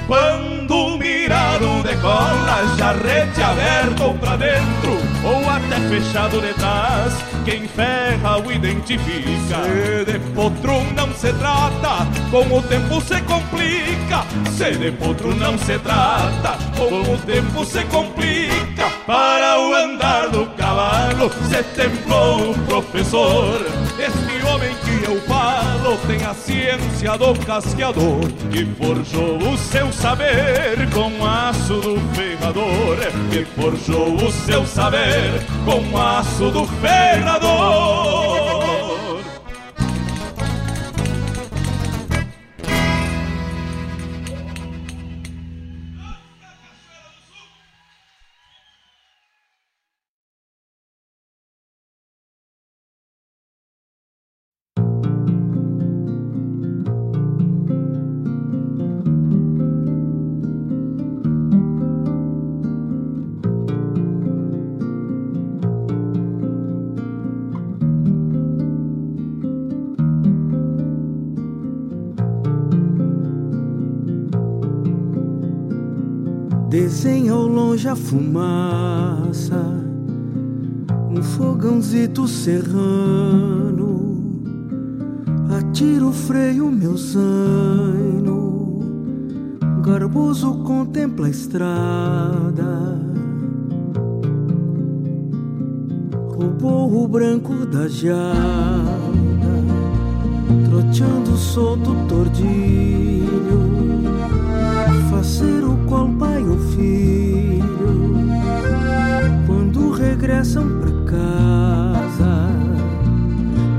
[0.06, 7.12] Quando mirado decola, jarrete aberto ou pra dentro, ou até fechado de trás,
[7.44, 9.64] quem ferra o identifica.
[9.64, 14.24] Se de potro não se trata, com o tempo se complica.
[14.56, 18.88] Se de potro não se trata, com o tempo se complica.
[19.06, 23.85] Para o andar do cavalo, se templou o professor.
[23.98, 28.20] Este homem que eu falo tem a ciência do casqueador,
[28.50, 32.98] que forjou o seu saber com aço do ferrador,
[33.30, 38.55] que forjou o seu saber com aço do ferrador.
[77.76, 79.62] Longe a fumaça,
[81.10, 84.00] um fogãozito serrano.
[85.58, 88.80] Atira o freio, meu zaino,
[89.84, 92.98] garboso contempla a estrada.
[96.30, 98.16] Roubou o branco da jada,
[100.64, 103.66] troteando solto tordilho
[105.10, 107.05] faceiro qual pai ou filho
[110.26, 112.50] regressam pra casa.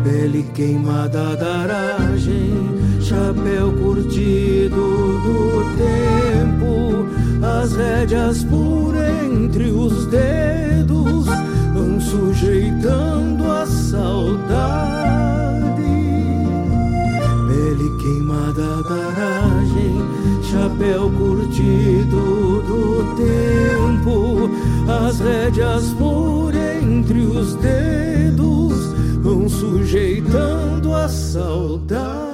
[0.04, 2.54] Pele queimada da aragem
[3.02, 7.06] chapéu curtido do tempo.
[7.46, 11.26] As rédeas por entre os dedos
[11.74, 15.18] vão sujeitando a saudade.
[17.48, 19.98] Pele queimada da aragem
[20.44, 23.77] chapéu curtido do tempo,
[24.90, 28.74] as rédeas por entre os dedos
[29.22, 32.27] vão sujeitando a saudade.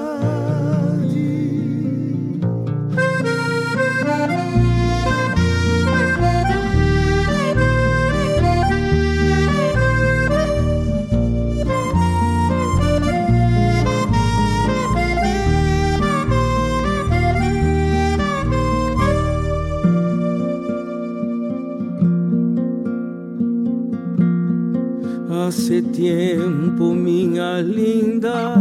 [25.48, 28.56] Hace tempo, minha linda,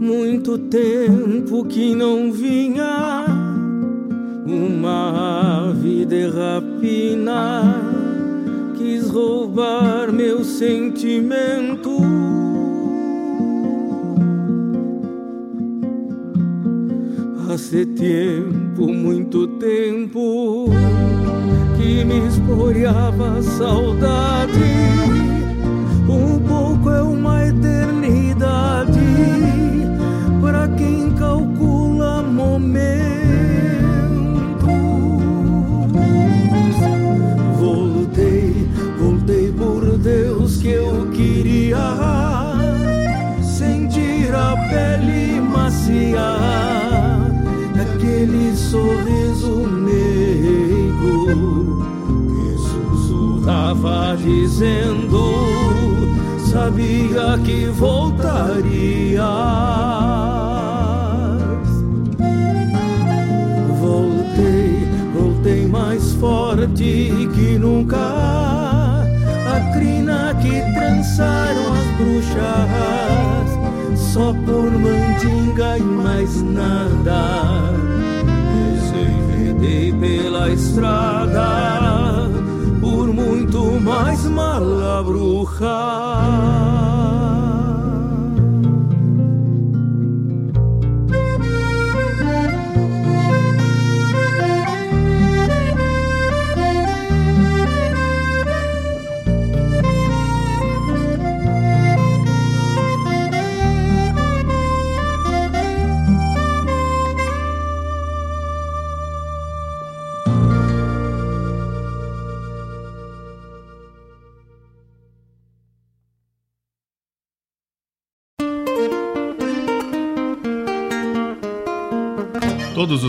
[0.00, 3.24] muito tempo que não vinha.
[4.44, 7.62] Uma ave de rapina
[8.76, 11.96] quis roubar meu sentimento.
[17.48, 20.66] Hace tempo, muito tempo
[21.76, 25.27] que me esporeava saudade
[26.08, 28.98] um pouco é uma eternidade
[30.40, 33.08] para quem calcula momentos.
[37.58, 41.76] Voltei, voltei por Deus que eu queria
[43.42, 46.36] sentir a pele macia
[47.76, 51.26] daquele sorriso meigo
[52.28, 55.67] que sussurrava dizendo
[56.50, 59.22] sabia que voltarias.
[63.80, 67.96] Voltei, voltei mais forte que nunca.
[67.96, 72.78] A crina que trançaram as bruxas
[74.12, 77.72] só por mandinga e mais nada.
[78.54, 82.28] Desenredei pela estrada
[82.80, 85.97] por muito mais malabrujar.
[85.97, 86.57] Todos os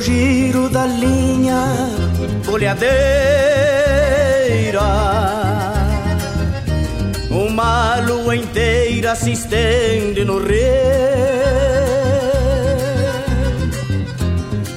[0.00, 1.62] No giro da linha
[2.42, 2.90] folhadeira.
[7.30, 10.56] Uma lua inteira se estende no rio.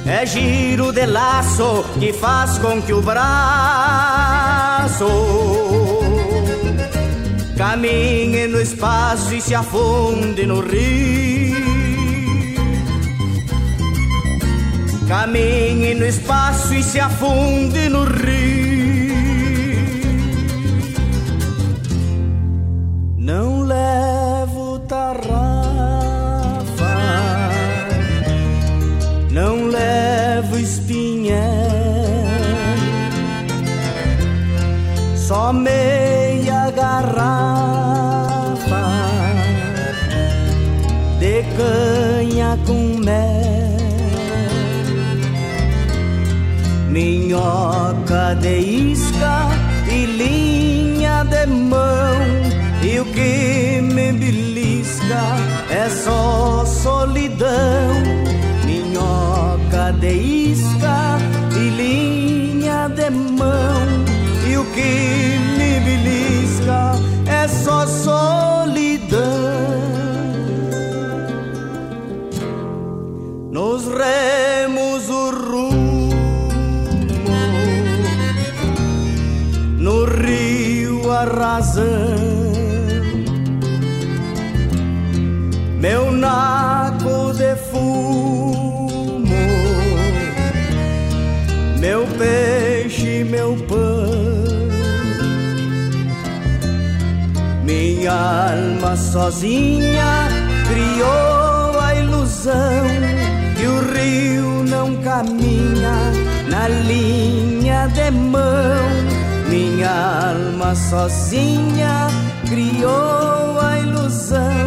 [0.05, 3.23] É giro de laço que faz com que o braço
[7.57, 11.72] caminhe no espaço e se afunde no rio.
[15.15, 19.13] Caminhe no espaço e se afunde no rio.
[23.15, 25.37] Não levo tarrafa,
[29.29, 31.37] não levo espinhel,
[35.15, 37.83] só meia garrafa
[41.19, 43.32] de canha com mel.
[46.93, 48.59] Minhoca de
[48.91, 49.49] isca
[49.91, 52.13] e linha de mão.
[52.83, 55.23] E o que me belisca
[55.71, 57.89] é só solidão.
[58.65, 60.13] Minhoca de
[60.51, 61.17] isca
[61.55, 63.87] e linha de mão.
[64.47, 65.52] E o que
[81.63, 82.53] razão.
[85.79, 89.25] Meu naco de fumo,
[91.79, 94.11] meu peixe, meu pão,
[97.63, 100.27] minha alma sozinha
[100.69, 102.87] criou a ilusão
[103.57, 105.95] que o rio não caminha
[106.49, 109.12] na linha de mão
[109.53, 112.07] minha alma sozinha
[112.49, 114.65] criou a ilusão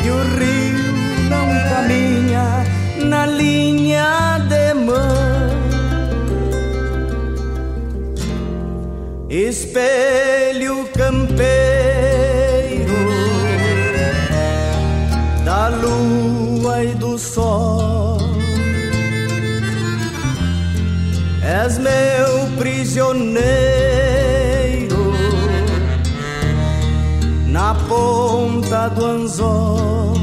[0.00, 0.92] que o rio
[1.32, 2.46] não caminha
[3.10, 5.50] na linha de mão.
[9.28, 11.42] Espelho campeiro
[15.44, 18.18] da lua e do sol.
[21.42, 23.73] És meu prisioneiro
[28.88, 30.14] do anzol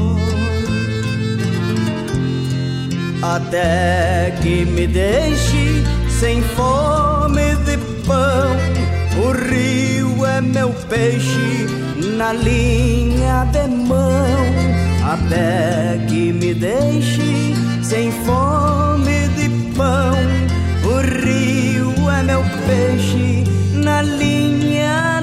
[3.22, 8.56] até que me deixe sem fome de pão.
[9.24, 11.66] O rio é meu peixe
[12.16, 20.14] na linha de mão até que me deixe sem fome de pão.
[20.84, 23.44] O rio é meu peixe
[23.74, 25.21] na linha de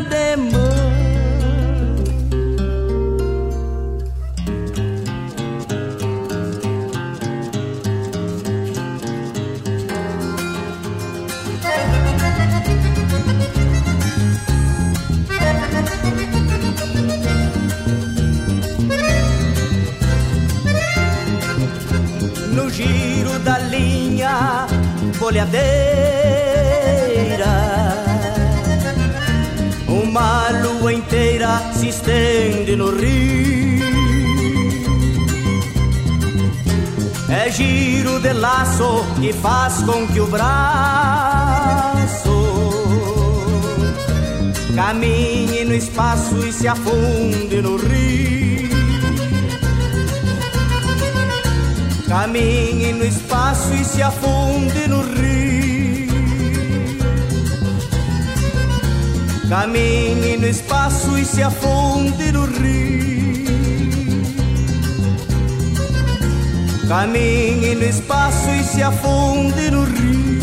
[22.79, 23.19] mão.
[25.13, 25.59] folhadeira.
[29.87, 33.89] Uma lua inteira se estende no rio.
[37.29, 41.49] É giro de laço que faz com que o braço
[44.75, 48.38] caminhe no espaço e se afunde no rio.
[52.09, 56.09] Caminhe no espaço e se afunde no rio.
[59.47, 63.29] Caminhe no espaço e se afunde no rio.
[66.87, 70.38] Caminhe no espaço e se afunde no rio.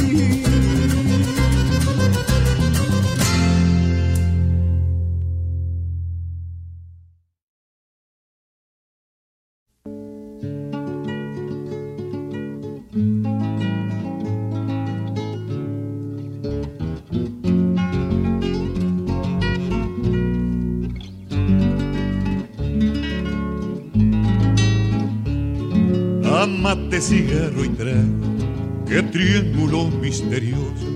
[26.97, 30.87] Amate, cigarro y trago, que triángulo misterioso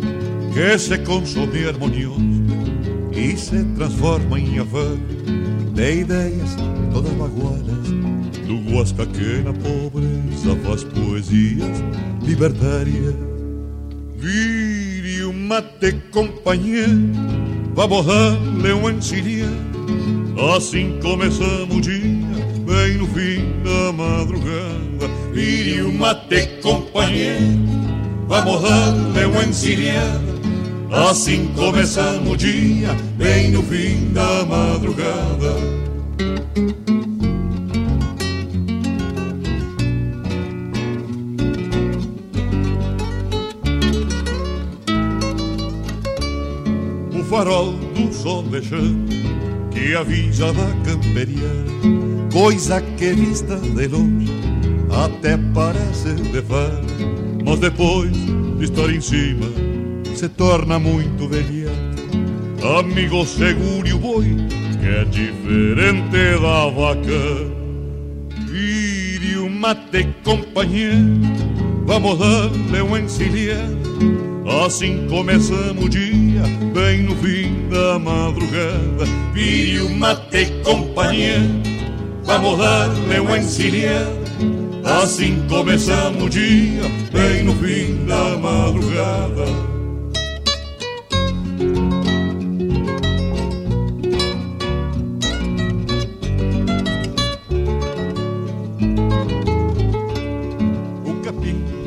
[0.54, 2.20] que se consome armonioso
[3.12, 4.96] y se transforma em aval
[5.74, 6.56] de ideias
[6.92, 7.90] todas bagualas
[8.46, 11.84] do Guasca que na pobreza faz poesias
[12.22, 13.14] libertárias.
[14.16, 16.98] Vire um mate, companheiro,
[17.74, 19.50] vamos dar-lhe um encilhar.
[20.56, 22.29] Assim começamos o dia,
[22.70, 25.08] bem no fim da madrugada.
[25.32, 27.58] Vire um mate, companheiro,
[28.28, 30.20] vamos dar-lhe um encilhar.
[30.92, 35.80] Assim começamos o dia, bem no fim da madrugada.
[47.18, 49.08] O farol do sol deixando
[49.70, 54.30] que avisa da camperiana, coisa que vista de longe
[55.04, 56.84] até parece de faro,
[57.44, 59.46] mas depois de estar em cima
[60.14, 61.90] se torna muito velheta.
[62.78, 64.36] Amigo, segure o boi,
[64.80, 67.60] que é diferente da vaca.
[68.50, 71.20] Vire o mate, companheiro,
[71.86, 73.70] vamos dar-lhe um encilhar.
[74.66, 76.42] Assim começamos o dia,
[76.74, 79.06] bem no fim da madrugada.
[79.32, 81.69] Vire o mate, companheiro,
[82.30, 84.06] vamos dar-lhe um encilhar.
[85.02, 89.70] Assim começamos o dia, bem no fim da madrugada.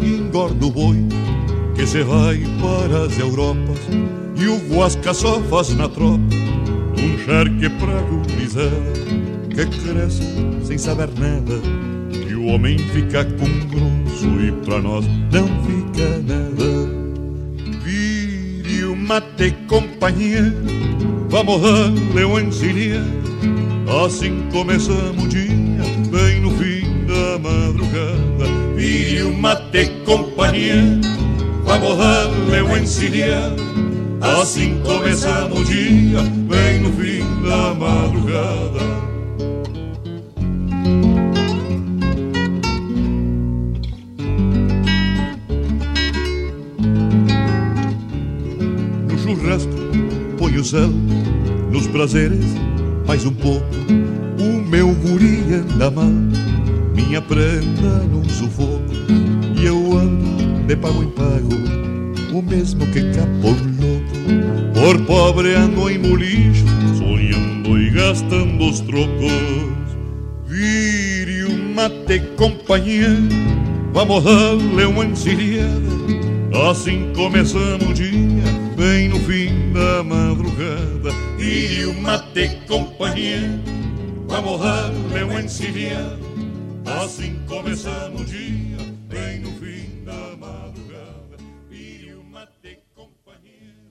[0.01, 0.97] engorda o boi
[1.75, 3.79] que se vai para as Europas
[4.35, 6.17] e o guasca só faz na tropa
[6.97, 10.23] um charque pra gurizada que cresce
[10.63, 11.59] sem saber nada
[12.11, 16.89] que o homem fica com grosso e pra nós não fica nada.
[17.83, 20.53] Vire o mate companheiro
[21.29, 22.37] vamos dar-lhe um
[24.03, 28.75] assim começamos o dia bem no fim da madrugada.
[28.75, 30.99] Vire o mate companheiro
[31.63, 32.73] vamos dar-lhe um
[34.41, 39.02] assim começamos o dia bem no fim da madrugada
[50.73, 50.89] põe o sal
[51.71, 52.45] nos prazeres
[53.07, 53.65] mais um pouco.
[54.39, 56.11] O meu guri anda mal
[56.95, 58.81] minha prenda num sufoco.
[59.55, 61.49] E eu ando de pago em pago
[62.33, 64.73] o mesmo que capão louco.
[64.73, 66.65] Por pobre ando em molicho
[66.97, 69.31] sonhando e gastando os trocos.
[70.47, 73.29] Vire o mate companheiro
[73.93, 75.93] vamos dar-lhe uma encilhada.
[76.69, 78.52] Assim começamos o dia
[79.25, 83.59] fim da madrugada vire o mate companheiro
[84.27, 86.33] vamos dar-lhe uma encilhada
[86.85, 91.37] Assim começamos o dia, bem no fim da madrugada.
[91.69, 93.87] Vire o mate, companheiro.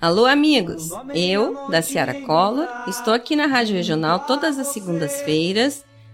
[0.00, 0.90] Alô, amigos!
[1.14, 5.84] Eu, da Ciara Cola, estou aqui na Rádio Regional todas as segundas-feiras,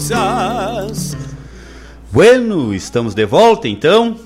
[0.00, 1.16] Coisas.
[2.10, 4.16] Bueno, estamos de volta então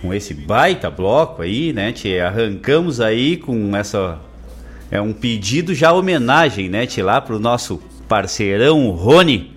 [0.00, 1.92] com esse baita bloco aí, né?
[1.92, 2.20] Tchê?
[2.20, 4.18] Arrancamos aí com essa
[4.90, 6.86] é um pedido já homenagem, né?
[6.86, 7.02] Tchê?
[7.02, 9.52] Lá pro nosso parceirão Rony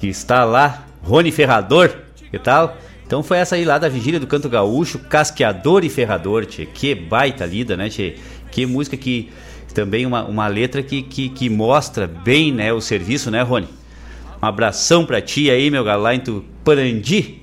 [0.00, 1.94] que está lá, Rony Ferrador,
[2.30, 2.76] que tal?
[3.06, 6.64] Então foi essa aí lá da Vigília do Canto Gaúcho, Casqueador e Ferrador, tchê.
[6.64, 8.16] Que baita lida, né, tchê?
[8.50, 9.30] Que música que
[9.74, 13.68] também uma, uma letra que, que, que mostra bem, né, o serviço, né, Rony?
[14.44, 17.40] Um abração pra ti aí, meu galá, em Tuparandi.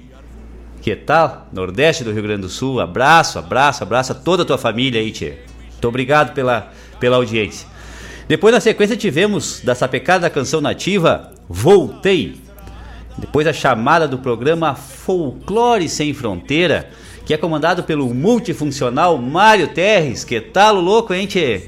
[0.83, 1.47] Que tal?
[1.51, 2.79] Nordeste do Rio Grande do Sul.
[2.79, 5.33] Abraço, abraço, abraço a toda a tua família aí, tchê.
[5.71, 7.67] Muito obrigado pela, pela audiência.
[8.27, 12.35] Depois, na sequência, tivemos da sapecada da canção nativa, Voltei.
[13.17, 16.87] Depois a chamada do programa Folclore Sem Fronteira,
[17.25, 20.23] que é comandado pelo multifuncional Mário Terres.
[20.23, 21.67] Que tal, louco, hein, tchê?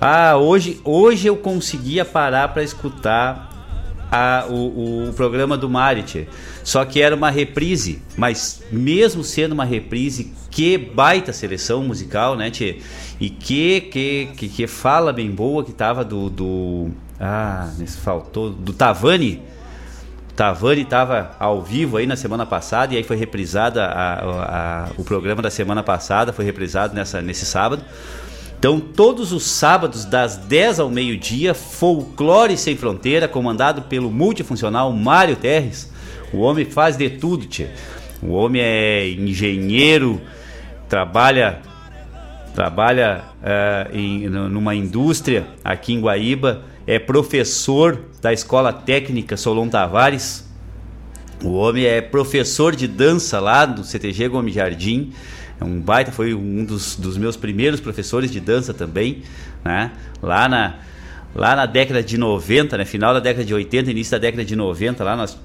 [0.00, 3.49] Ah, hoje, hoje eu conseguia parar para escutar
[4.10, 5.70] a, o, o, programa do
[6.04, 6.26] tchê.
[6.64, 12.50] Só que era uma reprise, mas mesmo sendo uma reprise, que baita seleção musical, né,
[12.50, 12.78] tchê?
[13.20, 16.28] E que, que, que, que fala bem boa que tava do...
[16.28, 17.70] do ah,
[18.02, 18.50] faltou...
[18.50, 19.42] Do Tavani
[20.40, 24.88] Tavani estava ao vivo aí na semana passada e aí foi reprisada a, a, a,
[24.96, 27.84] o programa da semana passada, foi reprisado nessa, nesse sábado.
[28.60, 35.34] Então, todos os sábados, das 10 ao meio-dia, Folclore Sem Fronteira, comandado pelo multifuncional Mário
[35.34, 35.90] Terres.
[36.30, 37.72] O homem faz de tudo, tia.
[38.22, 40.20] O homem é engenheiro,
[40.90, 41.62] trabalha
[42.54, 50.46] trabalha uh, em, numa indústria aqui em Guaíba, é professor da Escola Técnica Solon Tavares.
[51.42, 55.14] O homem é professor de dança lá do CTG Gomes Jardim.
[55.60, 59.22] É um baita, foi um dos, dos meus primeiros professores de dança também,
[59.62, 59.92] né?
[60.22, 60.76] Lá na,
[61.34, 62.84] lá na década de 90, né?
[62.84, 65.38] final da década de 80, início da década de 90, lá nós,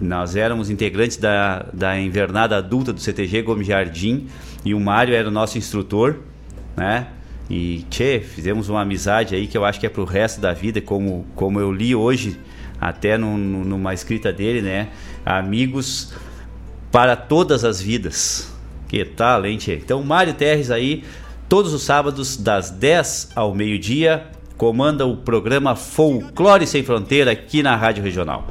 [0.00, 4.26] nós éramos integrantes da, da invernada adulta do CTG Gomes Jardim
[4.64, 6.16] e o Mário era o nosso instrutor,
[6.76, 7.08] né?
[7.48, 10.80] E, tchê, fizemos uma amizade aí que eu acho que é pro resto da vida,
[10.80, 12.36] como, como eu li hoje,
[12.80, 14.88] até numa escrita dele, né?
[15.24, 16.12] Amigos
[16.90, 18.55] para todas as vidas.
[18.88, 19.74] Que tal, hein, tchê?
[19.74, 21.02] Então, Mário Terres aí,
[21.48, 24.26] todos os sábados, das 10 ao meio-dia,
[24.56, 28.46] comanda o programa Folclore Sem Fronteira aqui na Rádio Regional.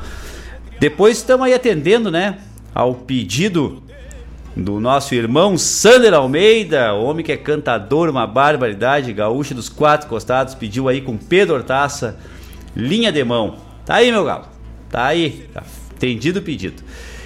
[0.80, 2.38] Depois estamos aí atendendo, né?
[2.74, 3.82] Ao pedido
[4.56, 10.54] do nosso irmão Sander Almeida, homem que é cantador, uma barbaridade, gaúcho dos quatro costados,
[10.54, 12.18] pediu aí com Pedro Hortaça,
[12.76, 13.58] linha de mão.
[13.86, 14.46] Tá aí, meu galo.
[14.90, 15.48] Tá aí,
[15.94, 16.84] entendido o pedido.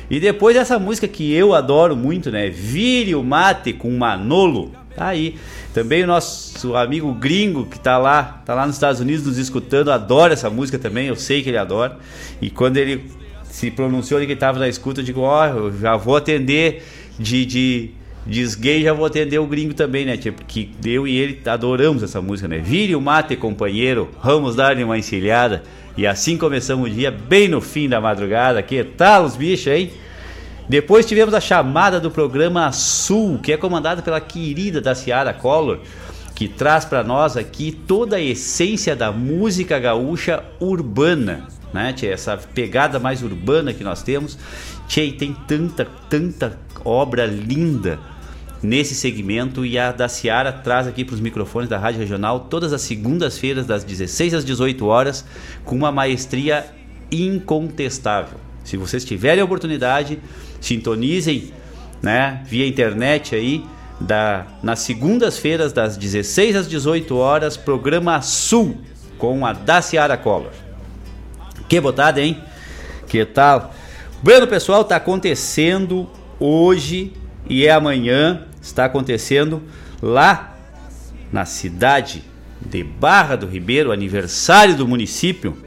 [0.09, 2.49] E depois essa música que eu adoro muito, né?
[2.49, 4.71] Vire o mate com Manolo.
[4.95, 5.35] Tá aí.
[5.73, 9.91] Também o nosso amigo gringo que tá lá, tá lá nos Estados Unidos nos escutando,
[9.91, 11.97] adora essa música também, eu sei que ele adora.
[12.41, 13.09] E quando ele
[13.43, 16.83] se pronunciou que ele tava na escuta, eu digo, ó, oh, eu já vou atender
[17.19, 17.91] de, de,
[18.25, 20.17] de gay, já vou atender o gringo também, né?
[20.17, 22.59] Tipo, que eu e ele adoramos essa música, né?
[22.59, 25.63] Vire o mate, companheiro, vamos dar-lhe uma encilhada.
[25.97, 28.61] E assim começamos o dia, bem no fim da madrugada.
[28.61, 29.91] Que tal os bichos, hein?
[30.69, 35.79] Depois tivemos a chamada do programa Sul, que é comandado pela querida da Ciara Collor,
[36.35, 41.91] que traz para nós aqui toda a essência da música gaúcha urbana, né?
[41.93, 44.37] Tia, essa pegada mais urbana que nós temos.
[44.87, 47.99] Tia, tem tanta, tanta obra linda
[48.61, 52.73] nesse segmento e a da Ciara traz aqui para os microfones da Rádio Regional todas
[52.73, 55.25] as segundas-feiras das 16 às 18 horas
[55.63, 56.65] com uma maestria
[57.11, 58.37] incontestável.
[58.63, 60.19] Se vocês tiverem a oportunidade,
[60.59, 61.53] sintonizem,
[62.01, 63.63] né, via internet aí
[63.99, 68.77] da nas segundas-feiras das 16 às 18 horas, programa Sul
[69.17, 70.51] com a Daciara Collor.
[71.67, 72.41] Que botada, hein?
[73.07, 73.73] Que tal?
[74.21, 76.09] Bueno, pessoal, tá acontecendo
[76.39, 77.13] hoje
[77.47, 79.61] e é amanhã, está acontecendo
[80.01, 80.55] lá
[81.31, 82.23] na cidade
[82.61, 85.57] de Barra do Ribeiro, aniversário do município.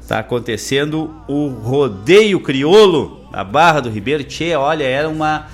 [0.00, 4.24] Está acontecendo o rodeio criolo na Barra do Ribeiro.
[4.24, 5.46] Tchê, olha, era uma.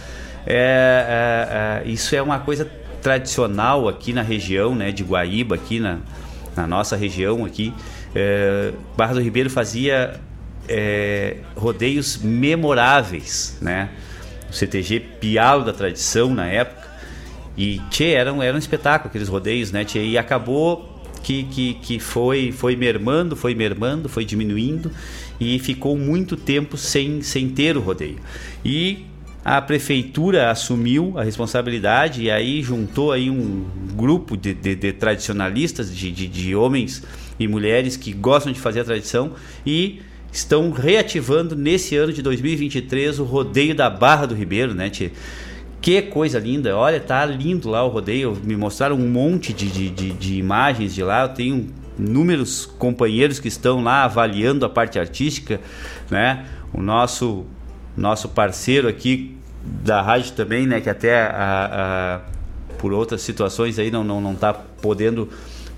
[0.46, 2.70] É, é, é, isso é uma coisa
[3.02, 5.98] tradicional aqui na região né, de Guaíba, aqui na,
[6.56, 7.72] na nossa região aqui.
[8.14, 10.20] É, Barra do Ribeiro fazia
[10.68, 13.90] é, rodeios memoráveis, né?
[14.54, 16.88] CTG Pialo da tradição na época.
[17.56, 19.84] E tchê, era um, era um espetáculo aqueles rodeios, né?
[19.84, 24.90] Tchê, e acabou que, que, que foi, foi mermando, foi mermando, foi diminuindo
[25.40, 28.18] e ficou muito tempo sem, sem ter o rodeio.
[28.64, 29.06] E
[29.44, 35.94] a prefeitura assumiu a responsabilidade e aí juntou aí um grupo de, de, de tradicionalistas,
[35.94, 37.02] de, de, de, homens
[37.38, 39.32] e mulheres que gostam de fazer a tradição
[39.66, 40.00] e
[40.34, 45.12] estão reativando nesse ano de 2023 o rodeio da Barra do Ribeiro, né, tia?
[45.80, 46.76] Que coisa linda!
[46.76, 48.36] Olha, tá lindo lá o rodeio.
[48.42, 51.22] Me mostraram um monte de, de, de, de imagens de lá.
[51.22, 55.60] Eu tenho inúmeros companheiros que estão lá avaliando a parte artística,
[56.10, 56.46] né?
[56.72, 57.44] O nosso
[57.96, 60.80] nosso parceiro aqui da rádio também, né?
[60.80, 61.30] Que até a,
[61.70, 62.20] a,
[62.78, 65.28] por outras situações aí não não não tá podendo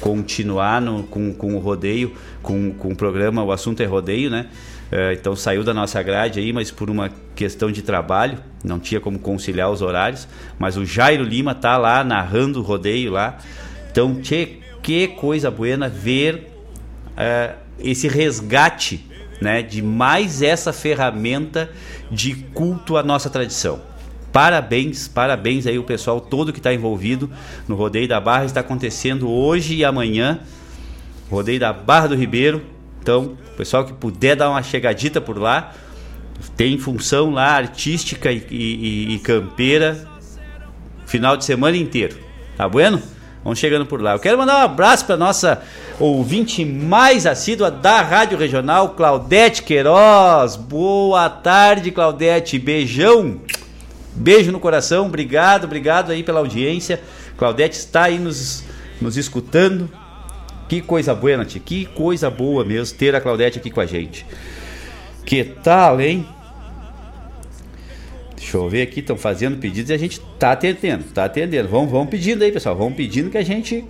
[0.00, 4.46] continuar no, com, com o rodeio, com, com o programa O Assunto é Rodeio, né?
[4.90, 9.00] É, então saiu da nossa grade aí, mas por uma questão de trabalho, não tinha
[9.00, 10.28] como conciliar os horários.
[10.58, 13.38] Mas o Jairo Lima tá lá narrando o rodeio lá.
[13.90, 16.52] Então, tchê, que coisa buena ver
[17.16, 19.04] é, esse resgate
[19.40, 21.70] né, de mais essa ferramenta
[22.10, 23.80] de culto à nossa tradição.
[24.36, 27.30] Parabéns, parabéns aí o pessoal todo que está envolvido
[27.66, 28.44] no Rodeio da Barra.
[28.44, 30.40] Está acontecendo hoje e amanhã.
[31.30, 32.60] Rodeio da Barra do Ribeiro,
[33.00, 35.72] então, o pessoal que puder dar uma chegadita por lá,
[36.54, 40.06] tem função lá artística e, e, e campeira
[41.06, 42.18] final de semana inteiro.
[42.58, 43.00] Tá bueno?
[43.42, 44.12] Vamos chegando por lá.
[44.12, 45.62] Eu quero mandar um abraço para nossa
[45.98, 50.56] ouvinte mais assídua da Rádio Regional, Claudete Queiroz.
[50.56, 52.58] Boa tarde, Claudete.
[52.58, 53.40] Beijão.
[54.16, 55.06] Beijo no coração.
[55.06, 57.00] Obrigado, obrigado aí pela audiência.
[57.36, 58.64] Claudete está aí nos,
[59.00, 59.90] nos escutando.
[60.68, 61.60] Que coisa boa, tia.
[61.64, 64.26] Que coisa boa mesmo ter a Claudete aqui com a gente.
[65.24, 66.26] Que tal, hein?
[68.36, 71.68] Deixa eu ver aqui, estão fazendo pedidos e a gente tá atendendo, tá atendendo.
[71.68, 72.76] Vamos, vamos pedindo aí, pessoal.
[72.76, 73.84] Vamos pedindo que a gente,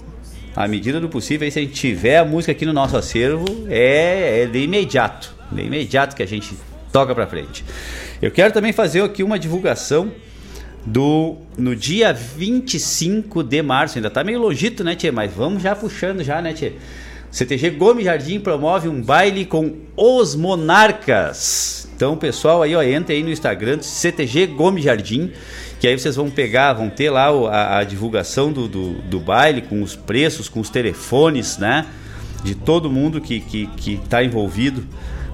[0.54, 3.44] à medida do possível, aí, se a gente tiver a música aqui no nosso acervo,
[3.68, 5.34] é, é de imediato.
[5.52, 6.54] De imediato que a gente
[6.96, 7.62] toca pra frente.
[8.22, 10.10] Eu quero também fazer aqui uma divulgação
[10.86, 13.98] do no dia 25 de março.
[13.98, 15.10] Ainda tá meio longito, né, Tchê?
[15.10, 16.72] Mas vamos já puxando já, né, Tchê?
[17.30, 21.86] CTG Gomes Jardim promove um baile com os Monarcas.
[21.94, 25.32] Então, pessoal, aí ó, entra aí no Instagram CTG Gomes Jardim,
[25.78, 29.60] que aí vocês vão pegar, vão ter lá a, a divulgação do, do, do, baile,
[29.60, 31.84] com os preços, com os telefones, né?
[32.42, 34.82] De todo mundo que, que, que tá envolvido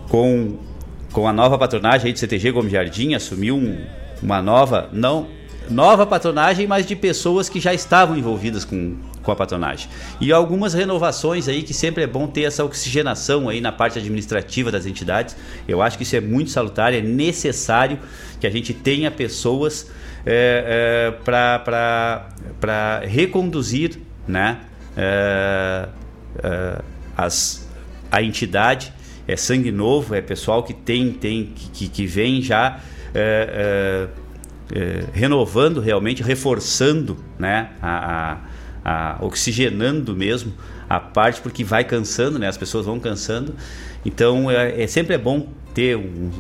[0.08, 0.58] com,
[1.12, 3.78] com a nova patronagem aí de CTG Gomes Jardim, assumiu um,
[4.22, 5.28] uma nova, não
[5.70, 9.88] nova patronagem, mas de pessoas que já estavam envolvidas com, com a patronagem.
[10.20, 14.70] E algumas renovações aí que sempre é bom ter essa oxigenação aí na parte administrativa
[14.70, 15.36] das entidades.
[15.66, 17.98] Eu acho que isso é muito salutar, é necessário
[18.40, 19.90] que a gente tenha pessoas
[20.26, 24.60] é, é, para reconduzir né,
[24.96, 25.88] é,
[26.42, 26.78] é,
[27.16, 27.68] as,
[28.10, 28.92] a entidade.
[29.26, 32.80] É sangue novo, é pessoal que tem, tem que, que vem já
[33.14, 34.08] é,
[34.72, 38.38] é, é, renovando realmente, reforçando, né, a,
[38.84, 40.52] a, a, oxigenando mesmo
[40.88, 43.54] a parte, porque vai cansando, né, as pessoas vão cansando.
[44.04, 46.30] Então é, é sempre é bom ter, um,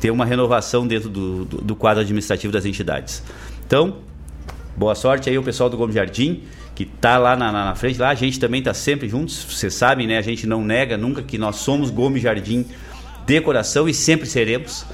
[0.00, 3.22] ter uma renovação dentro do, do, do quadro administrativo das entidades.
[3.66, 3.98] Então,
[4.76, 6.42] boa sorte aí o pessoal do Gomes Jardim
[6.78, 10.06] que está lá na, na, frente, lá a gente também está sempre juntos, vocês sabem,
[10.06, 10.16] né?
[10.16, 12.64] A gente não nega nunca que nós somos Gomes Jardim
[13.26, 14.86] de coração e sempre seremos,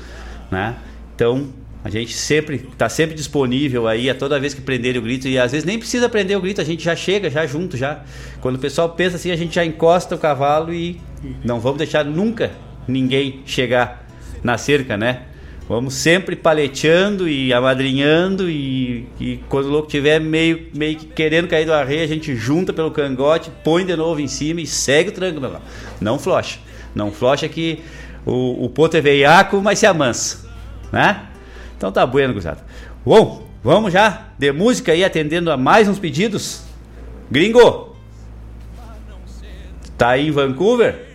[0.51, 0.77] né?
[1.15, 1.51] Então,
[1.85, 5.39] a gente sempre está sempre disponível aí a toda vez que prender o grito e
[5.39, 8.03] às vezes nem precisa prender o grito, a gente já chega já junto já.
[8.41, 10.99] Quando o pessoal pensa assim, a gente já encosta o cavalo e
[11.45, 12.51] não vamos deixar nunca
[12.89, 14.09] ninguém chegar
[14.43, 15.25] na cerca, né?
[15.67, 21.49] Vamos sempre paleteando e amadrinhando e, e quando o louco tiver meio, meio que querendo
[21.49, 25.09] cair do arreio, a gente junta pelo cangote, põe de novo em cima e segue
[25.09, 25.63] o tranco, meu irmão.
[26.03, 26.59] Não flocha.
[26.95, 27.83] Não flocha que
[28.27, 30.47] o, o ponto é veiaco, mas se amansa,
[30.93, 31.29] né?
[31.77, 32.63] Então tá bueno, gurizada.
[33.05, 36.63] Bom, vamos já de música aí atendendo a mais uns pedidos.
[37.31, 37.97] Gringo!
[39.97, 41.07] Tá aí em Vancouver?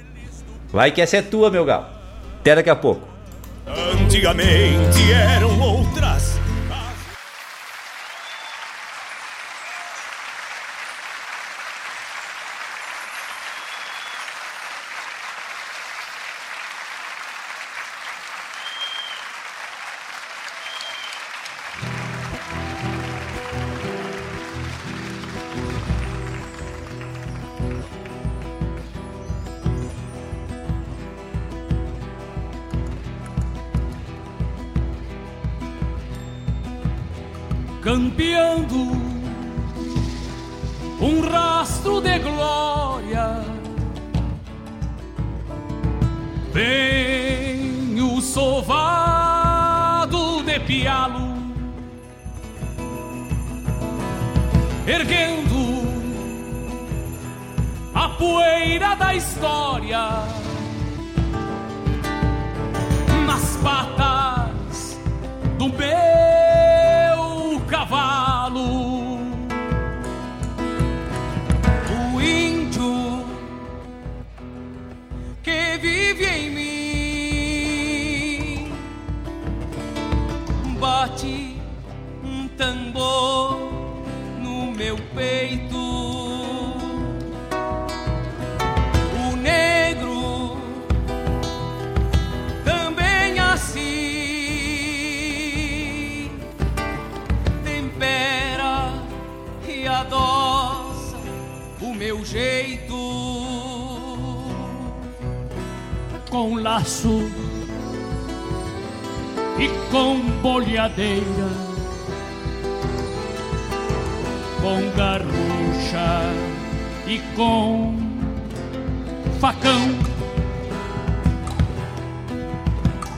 [0.71, 1.85] Vai que essa é tua, meu galo.
[2.39, 3.08] Até daqui a pouco.
[3.69, 6.38] Antigamente eram outras.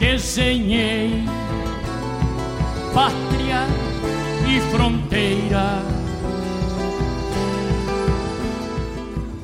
[0.01, 1.23] Desenhei
[2.91, 3.67] pátria
[4.49, 5.83] e fronteira.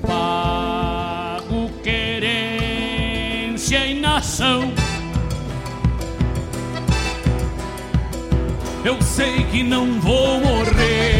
[0.01, 4.73] Pago querência e nação.
[8.83, 11.16] Eu sei que não vou morrer,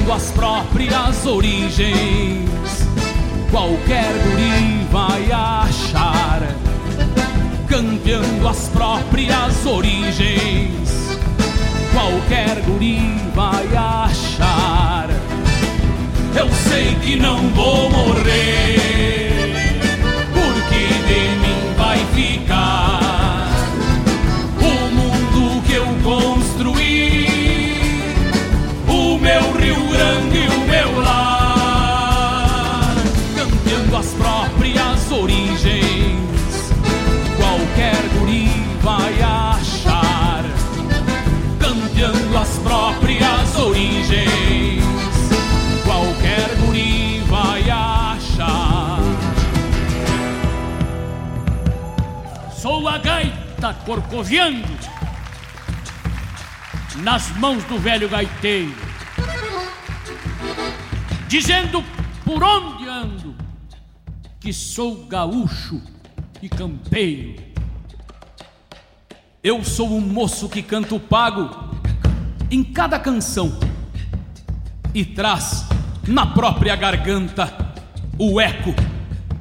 [0.00, 2.88] campeando as próprias origens.
[3.50, 6.40] Qualquer guri vai achar,
[7.68, 11.18] campeando as próprias origens.
[11.92, 15.08] Qualquer guri vai achar.
[16.36, 19.52] Eu sei que não vou morrer,
[20.32, 22.89] porque de mim vai ficar
[52.90, 54.66] A gaita corcoviando
[57.04, 58.74] nas mãos do velho gaiteiro,
[61.28, 61.84] dizendo
[62.24, 63.36] por onde ando
[64.40, 65.80] que sou gaúcho
[66.42, 67.40] e campeiro.
[69.40, 71.48] Eu sou um moço que canto pago
[72.50, 73.56] em cada canção
[74.92, 75.64] e traz
[76.08, 77.72] na própria garganta
[78.18, 78.74] o eco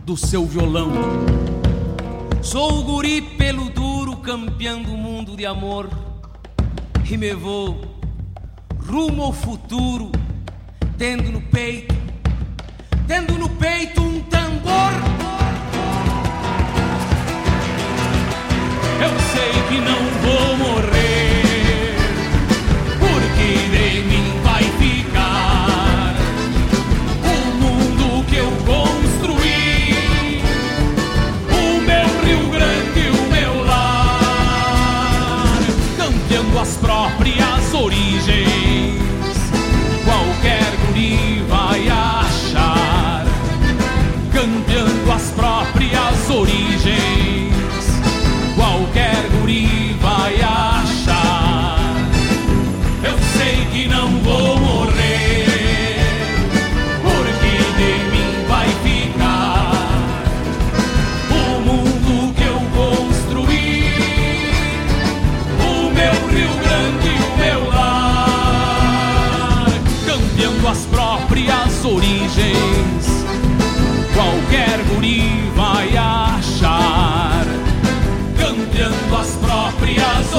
[0.05, 0.91] do seu violão.
[2.41, 5.89] Sou o guri pelo duro campeando o mundo de amor
[7.09, 7.81] e me vou
[8.89, 10.11] rumo ao futuro,
[10.97, 11.93] tendo no peito,
[13.07, 14.93] tendo no peito um tambor.
[19.01, 21.18] Eu sei que não vou morrer,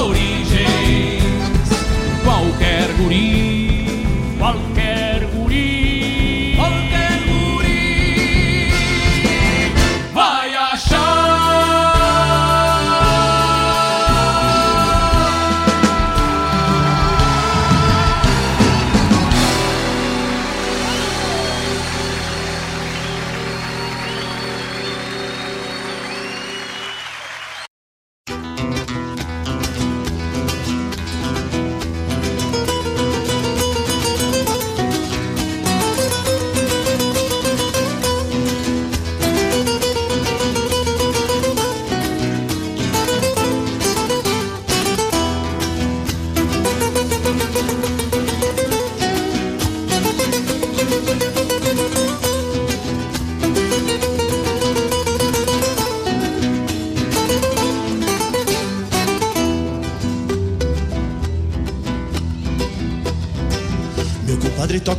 [0.01, 0.30] 勝り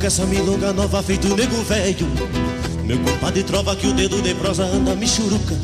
[0.07, 2.09] essa milonga nova feito nego velho.
[2.85, 5.55] Meu compadre trova que o dedo de prosa anda michuruca.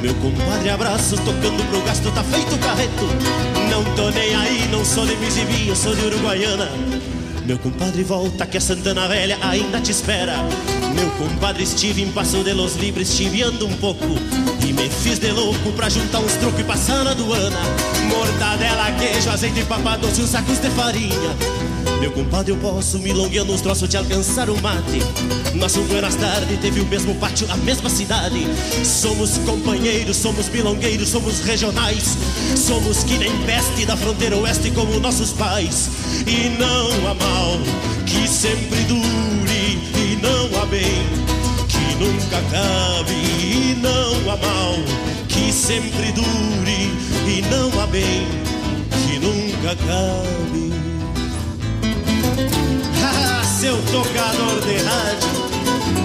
[0.00, 3.04] Meu compadre abraços tocando pro gasto tá feito carreto.
[3.70, 6.68] Não tô nem aí, não sou de Misibi, eu sou de Uruguaiana.
[7.44, 10.36] Meu compadre volta que a Santana Velha ainda te espera.
[10.94, 14.06] Meu compadre estive em Passo de los Libres, chiviando um pouco.
[14.66, 17.58] E me fiz de louco pra juntar uns trocos e passar na aduana.
[18.08, 21.63] Mortadela, queijo, azeite papadoce, uns sacos de farinha.
[22.04, 24.98] Meu compadre, eu posso milongueando uns troços te alcançar o mate.
[25.54, 28.46] Nosso Buenas Tarde teve o mesmo pátio, a mesma cidade.
[28.84, 32.18] Somos companheiros, somos milongueiros, somos regionais.
[32.56, 35.88] Somos que nem peste da fronteira oeste como nossos pais.
[36.26, 37.58] E não há mal
[38.04, 41.06] que sempre dure, e não há bem
[41.68, 43.14] que nunca acabe.
[43.14, 44.74] E não há mal
[45.26, 46.92] que sempre dure,
[47.26, 48.26] e não há bem
[49.06, 50.43] que nunca acabe.
[53.64, 55.30] Seu tocador de rádio,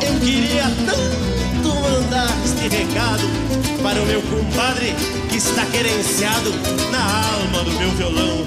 [0.07, 3.23] eu queria tanto mandar este recado
[3.83, 4.95] para o meu compadre
[5.29, 6.51] que está querenciado
[6.89, 8.45] na alma do meu violão.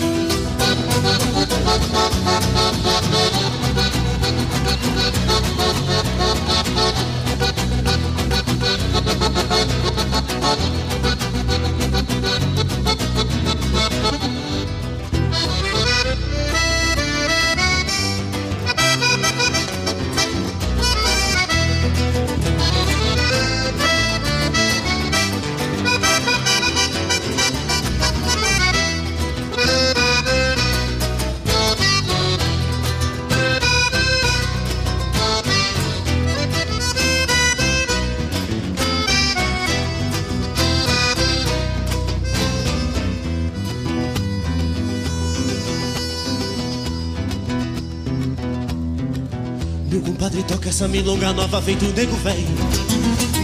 [50.72, 52.46] Essa milonga nova nego velho.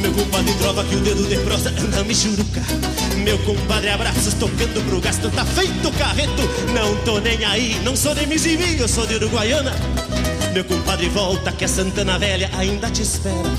[0.01, 2.63] Meu compadre trova que o dedo de prosa anda michuruca.
[3.23, 6.43] Meu compadre abraços tocando pro gasto, tá feito carreto.
[6.73, 9.75] Não tô nem aí, não sou de Misibi, eu sou de Uruguaiana.
[10.55, 13.53] Meu compadre volta que a Santana Velha ainda te espera.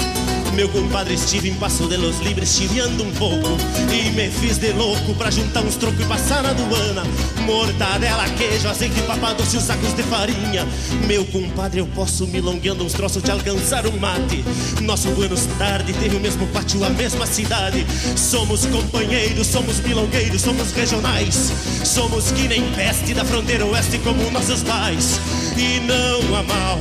[0.56, 3.48] Meu compadre estive em Passo de los Libres chiviando um pouco
[3.94, 7.04] E me fiz de louco pra juntar uns trocos e passar na aduana
[7.50, 10.68] Mortadela, queijo, azeite, papadoce e os sacos de farinha.
[11.08, 14.46] Meu compadre, eu posso milongueando uns troços te alcançar um mate.
[14.84, 17.88] Nosso Buenos Tarde teve o mesmo pátio, a mesma cidade.
[18.16, 21.52] Somos companheiros, somos milongueiros, somos regionais.
[21.84, 25.20] Somos que nem peste da fronteira oeste como nossos pais.
[25.58, 26.78] E não há mal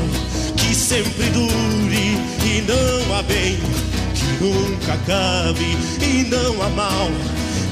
[0.55, 3.59] que sempre dure e não há bem
[4.15, 5.79] que nunca acabe.
[6.03, 7.38] E não há mal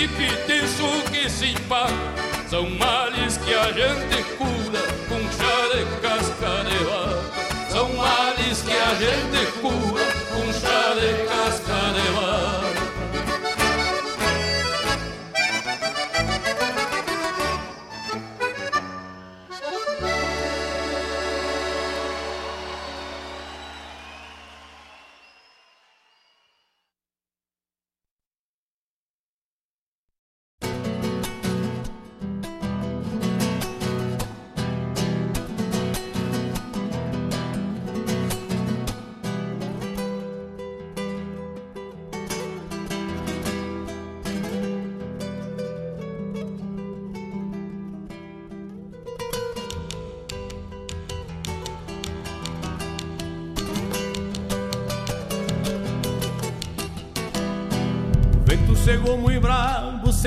[0.00, 0.39] Ovo e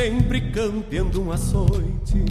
[0.03, 2.25] sempre campeando um açoite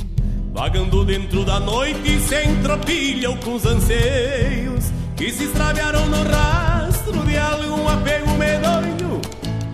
[0.53, 7.19] Vagando dentro da noite, sem tropilha ou com os anseios Que se extraviaram no rastro
[7.25, 9.21] de algum apego medonho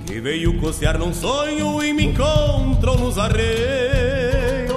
[0.06, 4.68] Que veio cocear num sonho e me encontrou nos arreios.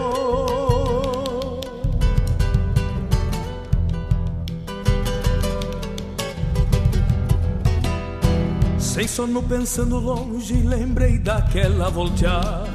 [8.79, 12.70] Sem sono pensando longe, lembrei daquela volteada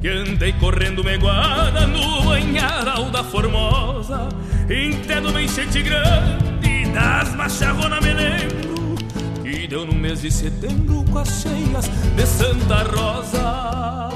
[0.00, 4.28] Que andei correndo meguada no banharal da Formosa
[4.70, 8.94] Entendo uma enchente grande das macharronas me lembro
[9.42, 14.08] Que deu no mês de setembro com as cheias de Santa Rosa.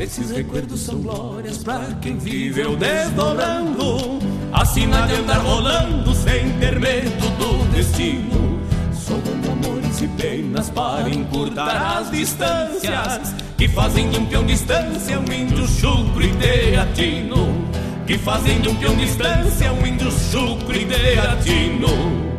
[0.00, 4.21] Esses recuerdos são glórias pra quem viveu desdobrando
[4.62, 8.60] Assina de andar rolando sem ter medo do destino.
[8.94, 15.32] Somando amores e penas para encurtar as distâncias Que fazem de um peão distância um
[15.32, 17.66] índio chucro e teatino.
[18.06, 22.31] Que fazem de um peão distância um índio chucro e teatino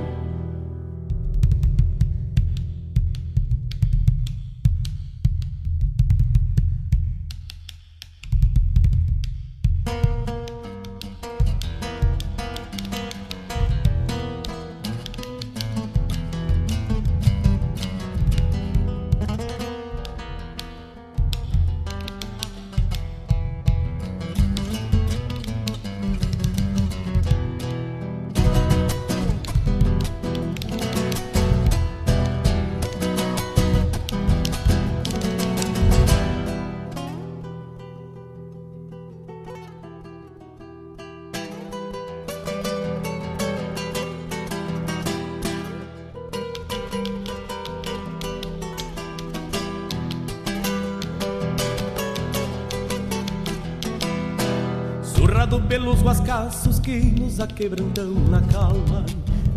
[55.48, 59.06] pelos guascaços que nos aquebrantam na calma.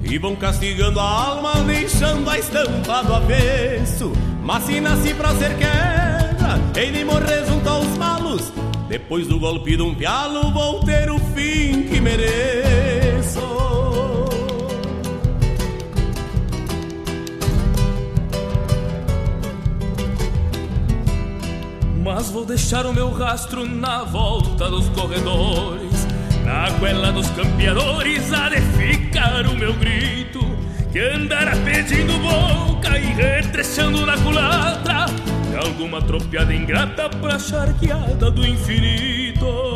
[0.02, 4.12] E vão castigando a alma, deixando a estampa do avesso.
[4.42, 8.52] Mas se nasci pra ser queda, hei de morrer junto aos malos.
[8.88, 12.85] Depois do golpe de um pialo, vou ter o fim que mereço.
[22.06, 26.06] Mas vou deixar o meu rastro na volta dos corredores
[26.44, 30.38] Na goela dos campeadores há de ficar o meu grito
[30.92, 35.06] Que andará pedindo boca e retrechando na culatra
[35.50, 39.75] De alguma tropiada ingrata pra charqueada do infinito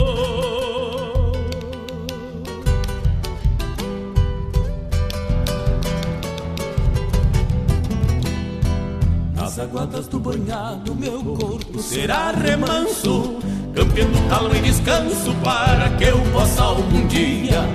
[10.30, 13.38] banhado, meu corpo será remanso,
[13.74, 17.68] campeando calma e descanso para que eu possa algum dia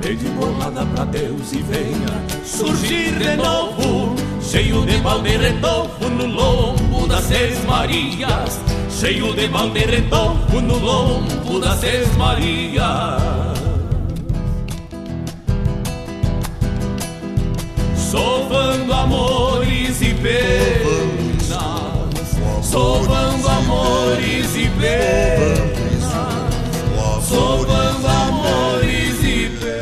[0.00, 7.08] pedir bolada pra Deus e venha surgir de novo, cheio de balde retofo no lombo
[7.08, 13.56] das Seis Marias, cheio de balde retofo no lombo das Seis Marias.
[17.96, 20.85] Sovando amores e penas
[22.76, 26.04] Sovando amores e penas.
[27.26, 29.76] Sovando amores e penas.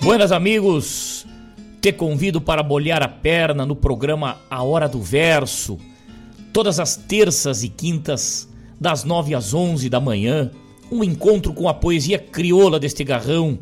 [0.00, 1.26] Buenas amigos,
[1.80, 5.76] te convido para bolhar a perna no programa A Hora do Verso,
[6.52, 8.48] todas as terças e quintas,
[8.80, 10.50] das 9 às 11 da manhã,
[10.90, 13.58] um encontro com a poesia crioula deste garrão,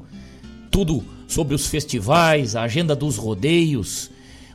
[0.70, 4.10] tudo sobre os festivais, a agenda dos rodeios,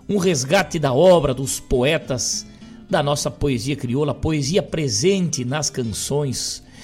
[0.07, 2.45] um resgate da obra dos poetas
[2.89, 6.63] da nossa poesia crioula, poesia presente nas canções.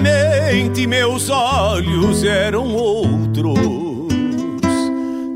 [0.00, 3.58] Antigamente meus olhos eram outros,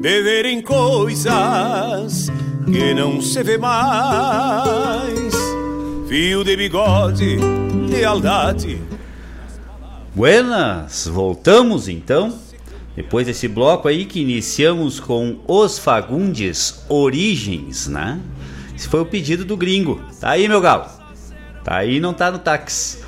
[0.01, 2.33] de verem coisas
[2.65, 5.35] que não se vê mais.
[6.09, 7.37] Fio de bigode,
[7.91, 8.81] lealdade.
[10.15, 12.39] Buenas, voltamos então.
[12.97, 18.19] Depois desse bloco aí que iniciamos com Os Fagundes Origens, né?
[18.75, 20.01] Esse foi o pedido do gringo.
[20.19, 20.87] Tá aí, meu galo.
[21.63, 23.05] Tá aí, não tá no táxi.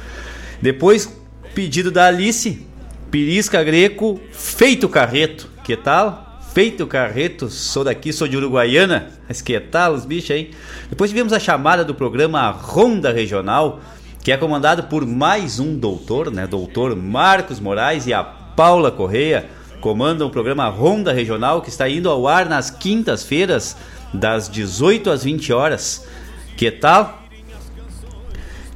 [0.60, 1.15] Depois,
[1.56, 2.66] pedido da Alice,
[3.10, 5.48] Pirisca Greco, Feito Carreto.
[5.64, 6.38] Que tal?
[6.52, 9.08] Feito Carreto, sou daqui, sou de Uruguaiana.
[9.26, 10.50] Mas que tal os bichos aí?
[10.90, 13.80] Depois tivemos a chamada do programa Ronda Regional,
[14.22, 16.46] que é comandado por mais um doutor, né?
[16.46, 19.46] Doutor Marcos Moraes e a Paula Correia.
[19.80, 23.78] Comandam o programa Ronda Regional, que está indo ao ar nas quintas-feiras,
[24.12, 26.06] das 18 às 20 horas.
[26.54, 27.26] Que tal?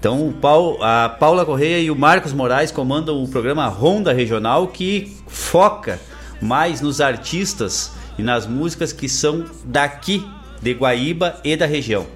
[0.01, 4.67] Então, o Paul, a Paula Correia e o Marcos Moraes comandam o programa Ronda Regional,
[4.69, 6.01] que foca
[6.41, 10.27] mais nos artistas e nas músicas que são daqui,
[10.63, 12.07] de Guaíba e da região.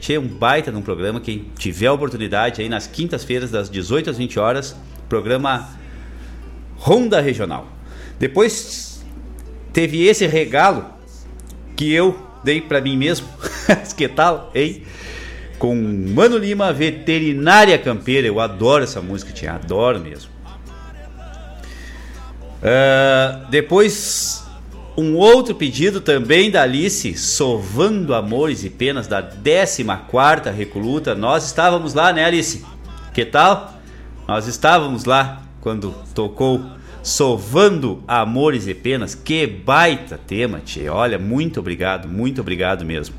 [0.00, 4.16] Tinha um baita num programa, quem tiver a oportunidade aí nas quintas-feiras, das 18 às
[4.16, 4.74] 20 horas,
[5.06, 5.68] programa
[6.78, 7.66] Ronda Regional.
[8.18, 9.04] Depois
[9.70, 10.86] teve esse regalo
[11.76, 13.28] que eu dei para mim mesmo.
[13.94, 14.82] que tal, hein?
[15.60, 18.26] Com Mano Lima, Veterinária Campeira.
[18.26, 20.30] Eu adoro essa música, tinha, adoro mesmo.
[22.62, 24.42] Uh, depois,
[24.96, 29.84] um outro pedido também da Alice, Sovando Amores e Penas, da 14
[30.56, 31.14] Recoluta.
[31.14, 32.64] Nós estávamos lá, né, Alice?
[33.12, 33.74] Que tal?
[34.26, 36.64] Nós estávamos lá quando tocou
[37.02, 39.14] Sovando Amores e Penas.
[39.14, 40.88] Que baita tema, tchê.
[40.88, 43.14] Olha, muito obrigado, muito obrigado mesmo.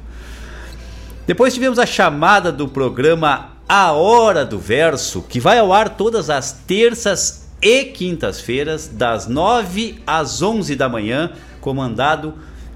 [1.31, 6.29] Depois tivemos a chamada do programa A Hora do Verso, que vai ao ar todas
[6.29, 11.31] as terças e quintas-feiras, das 9 às 11 da manhã,
[11.61, 12.33] comandado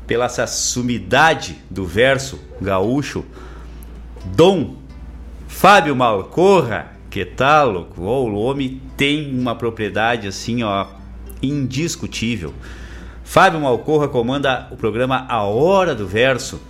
[0.07, 3.25] pela essa sumidade do verso gaúcho,
[4.23, 4.77] Dom
[5.49, 8.03] Fábio Malcorra, que tal, louco?
[8.03, 10.87] Oh, o homem tem uma propriedade assim, ó,
[11.43, 12.53] indiscutível.
[13.21, 16.61] Fábio Malcorra comanda o programa A Hora do Verso,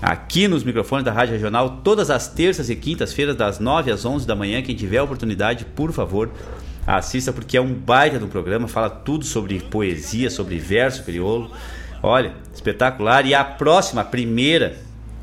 [0.00, 4.26] aqui nos microfones da Rádio Regional, todas as terças e quintas-feiras, das 9 às 11
[4.26, 4.62] da manhã.
[4.62, 6.30] Quem tiver a oportunidade, por favor,
[6.86, 11.50] assista, porque é um baita do programa, fala tudo sobre poesia, sobre verso crioulo.
[12.02, 13.26] Olha, espetacular.
[13.26, 14.76] E a próxima, a primeira,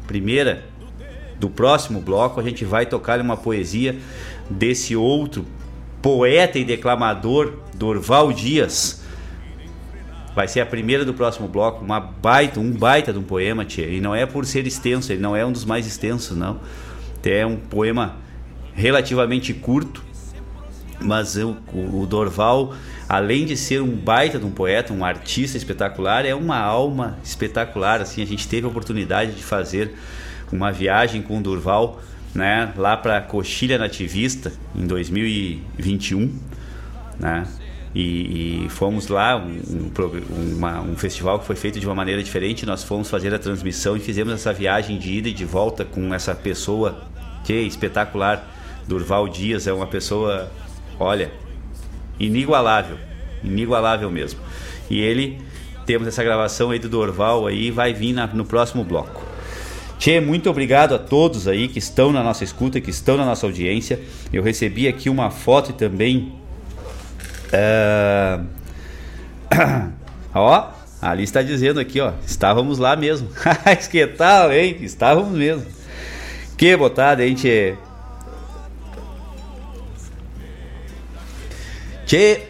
[0.08, 0.64] primeira
[1.40, 3.96] do próximo bloco, a gente vai tocar uma poesia
[4.50, 5.46] desse outro
[6.02, 9.05] poeta e declamador, Dorval Dias.
[10.36, 13.88] Vai ser a primeira do próximo bloco, uma baita, um baita de um poema, tia.
[13.88, 16.60] E não é por ser extenso, ele não é um dos mais extensos, não.
[17.24, 18.18] É um poema
[18.74, 20.04] relativamente curto,
[21.00, 22.76] mas o, o Dorval,
[23.08, 28.02] além de ser um baita de um poeta, um artista espetacular, é uma alma espetacular.
[28.02, 29.96] Assim, a gente teve a oportunidade de fazer
[30.52, 32.02] uma viagem com o Durval,
[32.34, 36.32] né, lá para Coxilha Nativista em 2021,
[37.18, 37.48] né?
[37.96, 42.22] E, e fomos lá, um, um, uma, um, festival que foi feito de uma maneira
[42.22, 42.66] diferente.
[42.66, 46.14] Nós fomos fazer a transmissão e fizemos essa viagem de ida e de volta com
[46.14, 47.08] essa pessoa
[47.46, 48.52] que é espetacular.
[48.86, 50.52] Durval Dias é uma pessoa,
[51.00, 51.32] olha,
[52.20, 52.98] inigualável,
[53.42, 54.42] inigualável mesmo.
[54.90, 55.40] E ele,
[55.86, 59.24] temos essa gravação aí do Dorval aí, vai vir na, no próximo bloco.
[59.98, 63.46] Tchê, muito obrigado a todos aí que estão na nossa escuta, que estão na nossa
[63.46, 64.02] audiência.
[64.34, 66.34] Eu recebi aqui uma foto e também
[67.54, 68.46] Uh...
[70.34, 70.70] ó,
[71.02, 73.30] ali está dizendo aqui, ó, estávamos lá mesmo.
[73.90, 74.78] que tal, hein?
[74.82, 75.66] Estávamos mesmo.
[76.58, 77.76] Que botada, hein, tchê?
[82.06, 82.42] Tchê.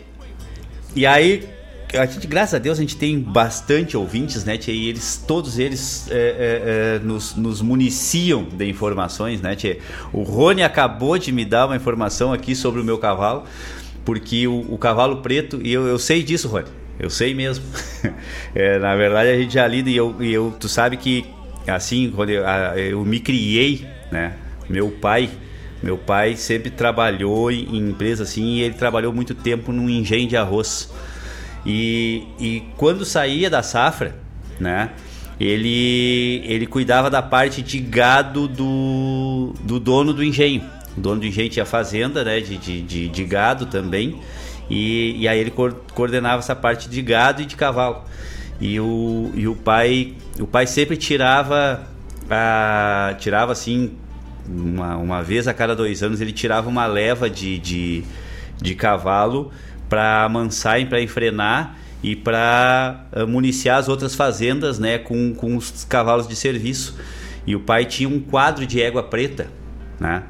[0.95, 1.47] E aí,
[1.93, 4.71] a gente, graças a Deus, a gente tem bastante ouvintes, né, tchê?
[4.71, 9.79] E eles, todos eles é, é, é, nos, nos municiam de informações, né, tchê?
[10.13, 13.43] O Rony acabou de me dar uma informação aqui sobre o meu cavalo
[14.05, 16.67] porque o, o cavalo preto, e eu, eu sei disso, Rony,
[16.99, 17.65] eu sei mesmo.
[18.53, 21.25] é, na verdade, a gente já lida e eu, e eu, tu sabe que
[21.67, 24.33] assim, quando eu, eu me criei, né?
[24.69, 25.29] Meu pai,
[25.81, 30.37] meu pai sempre trabalhou em empresa assim e ele trabalhou muito tempo num engenho de
[30.37, 30.91] arroz.
[31.65, 34.15] E, e quando saía da safra,
[34.59, 34.91] né?
[35.39, 40.63] Ele, ele cuidava da parte de gado do, do dono do engenho.
[40.97, 44.19] Dono do engenho tinha fazenda, né, de, de, de, de gado também,
[44.69, 45.53] e, e aí ele
[45.93, 48.03] coordenava essa parte de gado e de cavalo.
[48.59, 51.85] E o, e o pai o pai sempre tirava
[52.29, 53.91] a, tirava assim
[54.47, 58.03] uma, uma vez a cada dois anos ele tirava uma leva de, de,
[58.61, 59.51] de cavalo
[59.89, 65.55] para amansar e para enfrenar e para uh, municiar as outras fazendas né com, com
[65.57, 66.97] os cavalos de serviço.
[67.47, 69.47] E o pai tinha um quadro de égua preta
[69.99, 70.23] né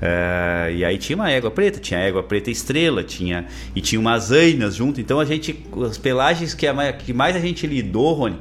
[0.00, 4.32] é, e aí tinha uma égua preta, tinha égua preta estrela, tinha e tinha umas
[4.32, 5.00] ainas junto.
[5.00, 8.36] Então a gente, as pelagens que, a, que mais a gente lidou, Rony,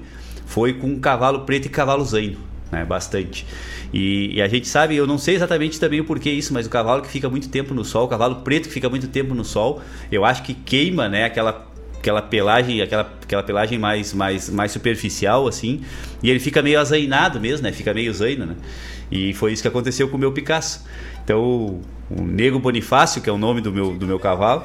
[0.45, 2.40] foi com cavalo preto e cavalo zaino,
[2.72, 2.86] né?
[2.86, 3.45] Bastante.
[3.94, 6.69] E, e, a gente sabe, eu não sei exatamente também o porquê isso, mas o
[6.69, 9.44] cavalo que fica muito tempo no sol, o cavalo preto que fica muito tempo no
[9.44, 9.81] sol,
[10.11, 11.26] eu acho que queima, né?
[11.26, 11.68] Aquela
[11.99, 15.81] aquela pelagem, aquela, aquela pelagem mais, mais, mais superficial, assim,
[16.23, 17.73] e ele fica meio azainado mesmo, né?
[17.73, 18.56] Fica meio zaino, né?
[19.11, 20.86] E foi isso que aconteceu com o meu Picasso.
[21.23, 21.80] Então,
[22.10, 24.64] o Nego Bonifácio, que é o nome do meu, do meu cavalo,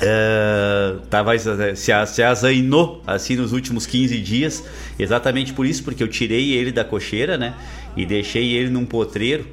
[0.00, 4.64] é, tava, se, se azainou assim nos últimos 15 dias,
[4.98, 7.54] exatamente por isso, porque eu tirei ele da cocheira, né?
[7.96, 9.46] E deixei ele num potreiro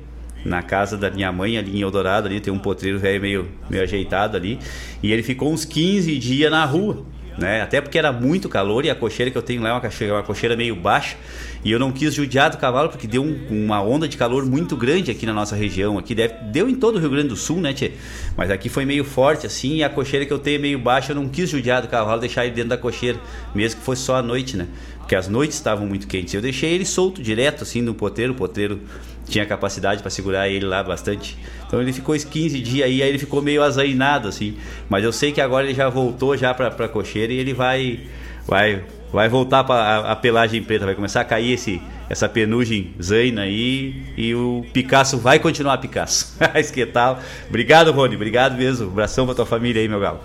[0.44, 3.84] na casa da minha mãe ali em Eldorado, ali tem um potreiro velho meio, meio
[3.84, 4.60] ajeitado ali,
[5.02, 7.06] e ele ficou uns 15 dias na rua
[7.38, 7.62] né?
[7.62, 10.14] Até porque era muito calor e a cocheira que eu tenho lá é uma cocheira,
[10.14, 11.18] uma cocheira meio baixa
[11.64, 14.76] e eu não quis judiar do cavalo porque deu um, uma onda de calor muito
[14.76, 15.98] grande aqui na nossa região.
[15.98, 17.92] Aqui deve, deu em todo o Rio Grande do Sul, né, tchê?
[18.38, 21.12] Mas aqui foi meio forte assim e a cocheira que eu tenho é meio baixa,
[21.12, 23.20] eu não quis judiar do cavalo, deixar ele dentro da cocheira,
[23.56, 24.68] mesmo que fosse só à noite, né?
[25.00, 26.34] Porque as noites estavam muito quentes.
[26.34, 28.80] Eu deixei ele solto direto assim no potreiro, o potreiro
[29.26, 31.38] tinha capacidade para segurar ele lá bastante.
[31.66, 34.58] Então ele ficou 15 dias aí, aí ele ficou meio azainado assim.
[34.90, 38.02] Mas eu sei que agora ele já voltou já para para cocheira e ele vai
[38.48, 43.44] vai vai voltar para a, pelagem preta, vai começar a cair esse essa penugem zaina
[43.44, 46.36] aí e o Picasso vai continuar Picasso.
[46.74, 47.20] que tal?
[47.48, 48.88] Obrigado, Rony, obrigado mesmo.
[48.88, 50.20] Um abração para tua família aí, meu galo.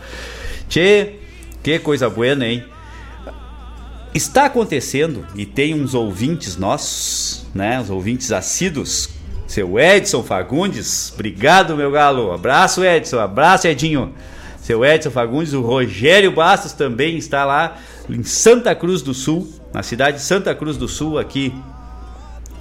[0.69, 1.15] Tchê,
[1.63, 2.65] que coisa boa, hein?
[4.15, 7.81] Está acontecendo e tem uns ouvintes nossos, né?
[7.81, 9.11] Os ouvintes assíduos.
[9.47, 12.33] Seu Edson Fagundes, obrigado, meu galo.
[12.33, 13.19] Abraço, Edson.
[13.19, 14.15] Abraço, Edinho.
[14.61, 17.79] Seu Edson Fagundes, o Rogério Bastos também está lá
[18.11, 21.55] em Santa Cruz do Sul, na cidade de Santa Cruz do Sul, aqui,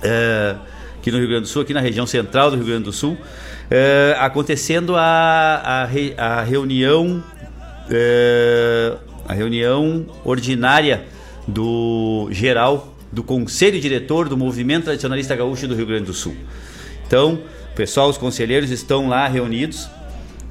[0.01, 0.55] é,
[0.97, 3.17] aqui no Rio Grande do Sul, aqui na região central do Rio Grande do Sul,
[3.69, 5.61] é, acontecendo a,
[6.17, 7.21] a, a reunião
[7.89, 8.93] é,
[9.27, 11.05] a reunião ordinária
[11.47, 16.35] do geral do Conselho Diretor do Movimento Tradicionalista Gaúcho do Rio Grande do Sul.
[17.05, 17.39] Então,
[17.75, 19.89] pessoal, os conselheiros estão lá reunidos,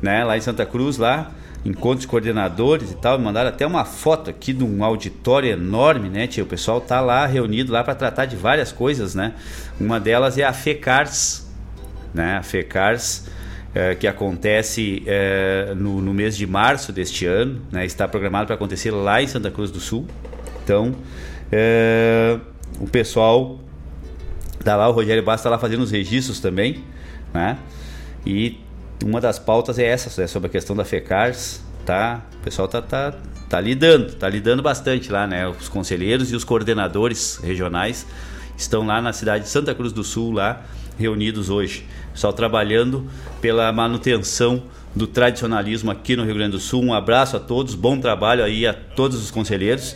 [0.01, 1.32] né, lá em Santa Cruz, lá,
[1.64, 6.43] encontros coordenadores e tal, mandaram até uma foto aqui de um auditório enorme, né, tia?
[6.43, 9.35] O pessoal tá lá reunido lá para tratar de várias coisas, né?
[9.78, 11.47] Uma delas é a FECARS,
[12.14, 12.36] né?
[12.39, 13.27] A FECARS,
[13.74, 17.85] é, que acontece é, no, no, mês de março deste ano, né?
[17.85, 20.06] Está programado para acontecer lá em Santa Cruz do Sul.
[20.66, 20.97] Então,
[21.52, 22.40] é,
[22.80, 23.60] o pessoal
[24.64, 26.82] tá lá, o Rogério Bastos está lá fazendo os registros também,
[27.32, 27.56] né?
[28.26, 28.59] E
[29.05, 32.20] uma das pautas é essa, é sobre a questão da FECARS, tá?
[32.40, 33.14] O pessoal tá, tá,
[33.48, 35.47] tá lidando, tá lidando bastante lá, né?
[35.47, 38.05] Os conselheiros e os coordenadores regionais
[38.59, 40.64] estão lá na cidade de Santa Cruz do Sul, lá
[40.98, 41.86] reunidos hoje.
[42.12, 43.06] Só trabalhando
[43.40, 44.64] pela manutenção
[44.97, 46.82] do tradicionalismo aqui no Rio Grande do Sul.
[46.82, 49.94] Um abraço a todos, bom trabalho aí a todos os conselheiros,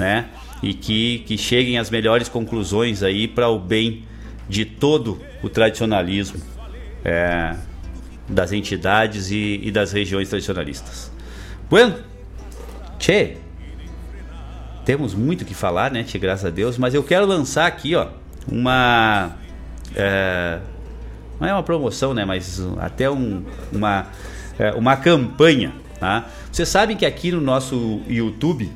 [0.00, 0.26] né?
[0.62, 4.04] E que, que cheguem às melhores conclusões aí para o bem
[4.48, 6.40] de todo o tradicionalismo.
[7.04, 7.54] É,
[8.30, 11.10] das entidades e, e das regiões tradicionalistas.
[11.68, 11.96] Bueno,
[12.98, 13.36] Tchê,
[14.84, 18.08] temos muito que falar, né, Tchê, graças a Deus, mas eu quero lançar aqui, ó,
[18.50, 19.36] uma.
[19.94, 20.60] É,
[21.40, 24.06] não é uma promoção, né, mas até um, uma,
[24.58, 25.72] é, uma campanha.
[25.98, 26.26] Tá?
[26.50, 28.70] Vocês sabem que aqui no nosso YouTube,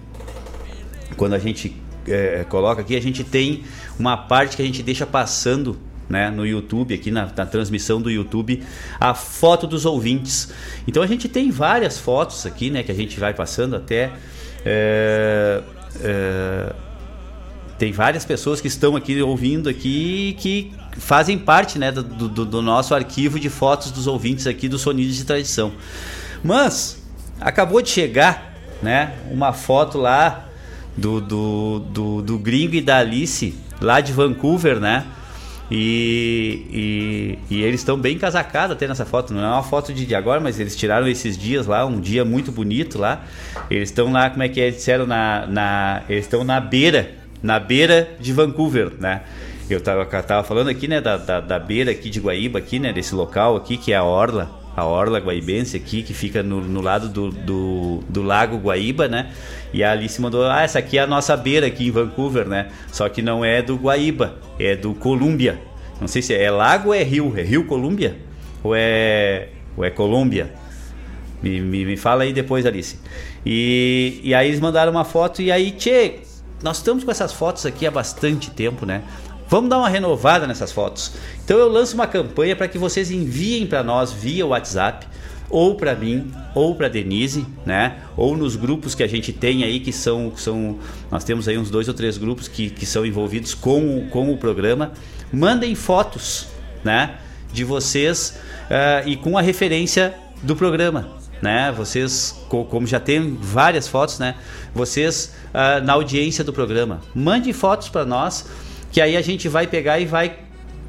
[1.16, 1.74] quando a gente
[2.06, 3.64] é, coloca aqui, a gente tem
[3.98, 5.78] uma parte que a gente deixa passando
[6.08, 8.62] né, no YouTube, aqui na, na, transmissão do YouTube,
[9.00, 10.52] a foto dos ouvintes.
[10.86, 14.12] Então a gente tem várias fotos aqui, né, que a gente vai passando até.
[14.64, 15.62] É,
[16.02, 16.72] é,
[17.78, 22.62] tem várias pessoas que estão aqui ouvindo aqui que fazem parte né, do, do, do
[22.62, 25.72] nosso arquivo de fotos dos ouvintes aqui do Sonidos de Tradição.
[26.42, 27.02] Mas
[27.40, 30.48] acabou de chegar né, uma foto lá
[30.96, 35.04] do, do, do, do Gringo e da Alice, lá de Vancouver, né?
[35.70, 39.32] E, e, e, eles estão bem casacados até nessa foto.
[39.32, 42.52] Não é uma foto de agora, mas eles tiraram esses dias lá, um dia muito
[42.52, 43.24] bonito lá.
[43.70, 44.70] Eles estão lá, como é que é?
[44.70, 47.12] Disseram na, na eles estão na beira,
[47.42, 49.22] na beira de Vancouver, né?
[49.68, 52.92] Eu tava, tava falando aqui, né, da, da, da beira aqui de Guaíba, aqui, né,
[52.92, 56.80] desse local aqui que é a Orla, a Orla Guaibense aqui, que fica no, no
[56.80, 59.30] lado do, do, do, Lago Guaíba, né?
[59.72, 62.68] E a Alice mandou, ah, essa aqui é a nossa beira aqui em Vancouver, né?
[62.90, 65.60] Só que não é do Guaíba, é do Colômbia.
[66.00, 68.16] Não sei se é lago ou é rio, é Rio Colômbia?
[68.62, 70.52] Ou é, ou é Colômbia?
[71.42, 72.98] Me, me, me fala aí depois, Alice.
[73.46, 76.20] E, e aí eles mandaram uma foto e aí, tchê,
[76.62, 79.02] nós estamos com essas fotos aqui há bastante tempo, né?
[79.48, 81.12] Vamos dar uma renovada nessas fotos.
[81.44, 85.06] Então eu lanço uma campanha para que vocês enviem para nós via WhatsApp
[85.50, 87.98] ou para mim ou para Denise, né?
[88.16, 90.78] Ou nos grupos que a gente tem aí que são, são
[91.10, 94.36] nós temos aí uns dois ou três grupos que, que são envolvidos com, com o
[94.36, 94.92] programa.
[95.32, 96.46] Mandem fotos,
[96.82, 97.16] né?
[97.52, 101.08] De vocês uh, e com a referência do programa,
[101.40, 101.72] né?
[101.76, 104.36] Vocês, como já tem várias fotos, né?
[104.74, 108.46] Vocês uh, na audiência do programa, mande fotos para nós
[108.94, 110.36] que aí a gente vai pegar e vai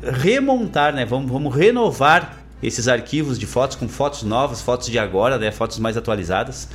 [0.04, 1.06] remontar, né?
[1.06, 5.52] Vamos, vamos renovar esses arquivos de fotos com fotos novas, fotos de agora, né?
[5.52, 6.70] Fotos mais atualizadas.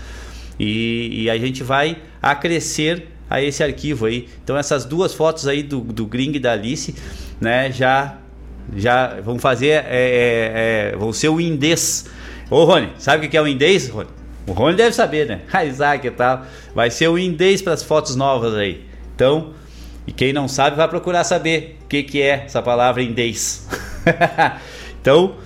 [0.59, 4.29] E, e a gente vai acrescer a esse arquivo aí.
[4.43, 6.97] Então essas duas fotos aí do, do Gring e da Alice,
[7.41, 7.71] né?
[7.71, 8.19] Já,
[8.75, 12.07] já vão fazer, é, é, é, vão ser o indês.
[12.51, 14.09] Ô Rony, sabe o que é o indês, Rony?
[14.49, 15.43] O Rony deve saber, né?
[15.65, 16.45] Isaac e tal.
[16.75, 18.85] Vai ser o indês para as fotos novas aí.
[19.15, 19.55] Então,
[20.07, 23.69] e quem não sabe vai procurar saber o que, que é essa palavra indês.
[25.01, 25.37] então,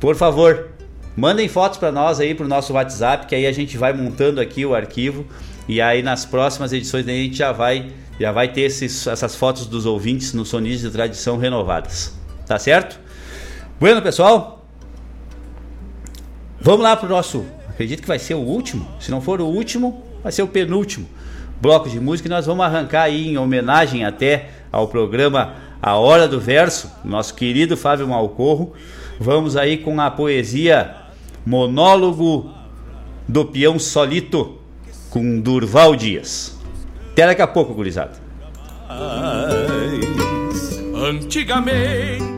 [0.00, 0.70] por favor,
[1.16, 4.64] mandem fotos para nós aí pro nosso WhatsApp, que aí a gente vai montando aqui
[4.64, 5.26] o arquivo
[5.68, 9.66] e aí nas próximas edições a gente já vai já vai ter esses, essas fotos
[9.66, 12.12] dos ouvintes no Sonis de Tradição renovadas.
[12.46, 12.98] Tá certo?
[13.78, 14.66] Bueno, pessoal,
[16.60, 17.46] vamos lá pro nosso.
[17.68, 18.88] Acredito que vai ser o último.
[18.98, 21.08] Se não for o último, vai ser o penúltimo
[21.60, 26.28] bloco de música e nós vamos arrancar aí em homenagem até ao programa A Hora
[26.28, 28.74] do Verso, nosso querido Fábio Malcorro.
[29.18, 30.94] Vamos aí com a poesia
[31.44, 32.52] Monólogo
[33.26, 34.58] do peão Solito
[35.10, 36.56] com Durval Dias.
[37.12, 38.12] Até daqui a pouco, gurizada.
[40.94, 42.37] Antigamente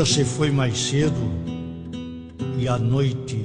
[0.00, 1.20] dia se foi mais cedo
[2.58, 3.38] e a noite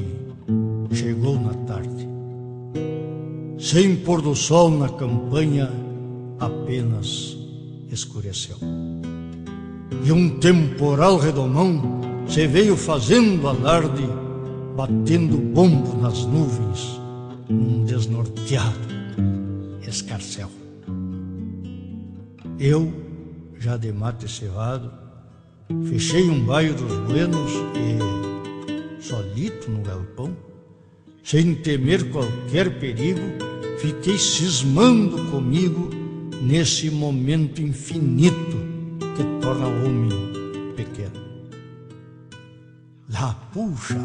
[0.94, 2.08] chegou na tarde.
[3.60, 5.70] Sem pôr do sol na campanha,
[6.40, 7.36] apenas
[7.92, 8.58] escureceu.
[10.06, 14.08] E um temporal redomão se veio fazendo alarde,
[14.78, 17.02] batendo bombo nas nuvens,
[17.50, 18.88] num desnorteado
[19.86, 20.50] escarcel.
[22.58, 22.94] Eu,
[23.60, 25.05] já de mate cevado,
[25.90, 30.38] Fechei um baio dos buenos e, solito no galpão,
[31.24, 33.22] sem temer qualquer perigo,
[33.80, 35.90] fiquei cismando comigo
[36.40, 38.58] nesse momento infinito
[39.16, 40.10] que torna o homem
[40.76, 41.26] pequeno.
[43.12, 44.00] Lá, puxa,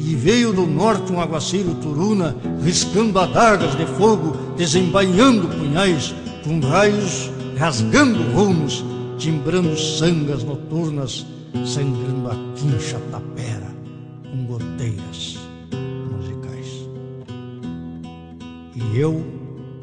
[0.00, 6.12] e veio do norte um aguaceiro turuna, riscando adagas de fogo, desembainhando punhais,
[6.42, 8.84] com raios rasgando rumos
[9.18, 11.26] timbrando sangas noturnas,
[11.64, 13.74] sangrando a quincha tapera
[14.30, 15.38] com goteiras
[16.10, 16.88] musicais.
[18.74, 19.24] E eu,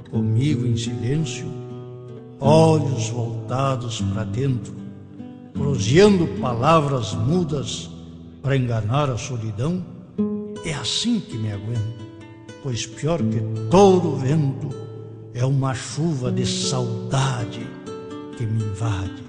[0.10, 1.48] comigo em silêncio,
[2.40, 4.74] olhos voltados para dentro,
[5.53, 7.90] proseando palavras mudas
[8.41, 9.84] para enganar a solidão,
[10.66, 12.06] é assim que me aguento,
[12.64, 13.40] pois pior que
[13.70, 14.70] todo vento
[15.34, 17.81] é uma chuva de saudade
[18.41, 19.23] que me invade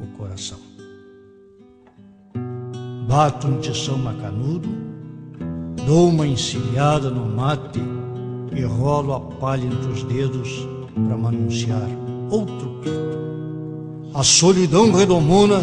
[0.00, 0.58] o coração.
[3.08, 4.68] Bato um tição macanudo,
[5.84, 7.80] dou uma encilhada no mate
[8.54, 11.88] e rolo a palha entre os dedos para manunciar
[12.30, 13.18] outro pito.
[14.14, 15.58] A solidão redomona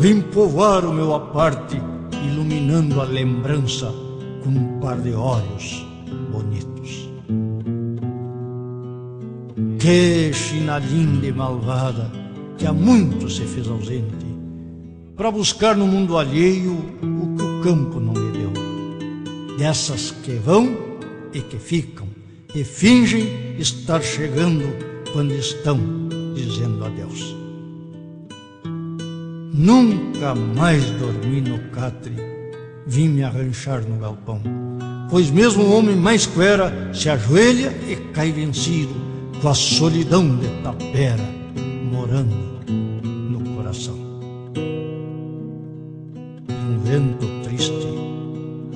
[0.00, 1.80] vem povoar o meu aparte,
[2.28, 3.86] iluminando a lembrança
[4.42, 5.86] com um par de olhos
[6.32, 7.05] bonitos.
[9.78, 12.10] Que China linda e malvada,
[12.56, 14.26] que há muito se fez ausente,
[15.14, 16.72] para buscar no mundo alheio
[17.02, 18.52] o que o campo não lhe deu.
[19.58, 20.74] Dessas que vão
[21.32, 22.08] e que ficam,
[22.54, 24.64] e fingem estar chegando
[25.12, 25.78] quando estão
[26.34, 27.36] dizendo adeus.
[29.52, 32.14] Nunca mais dormi no catre,
[32.86, 34.40] vim me arranchar no galpão,
[35.10, 40.48] pois mesmo o homem mais cuera se ajoelha e cai vencido com a solidão de
[40.62, 41.24] tapera
[41.90, 42.34] morando
[42.68, 43.94] no coração.
[46.50, 47.72] Um vento triste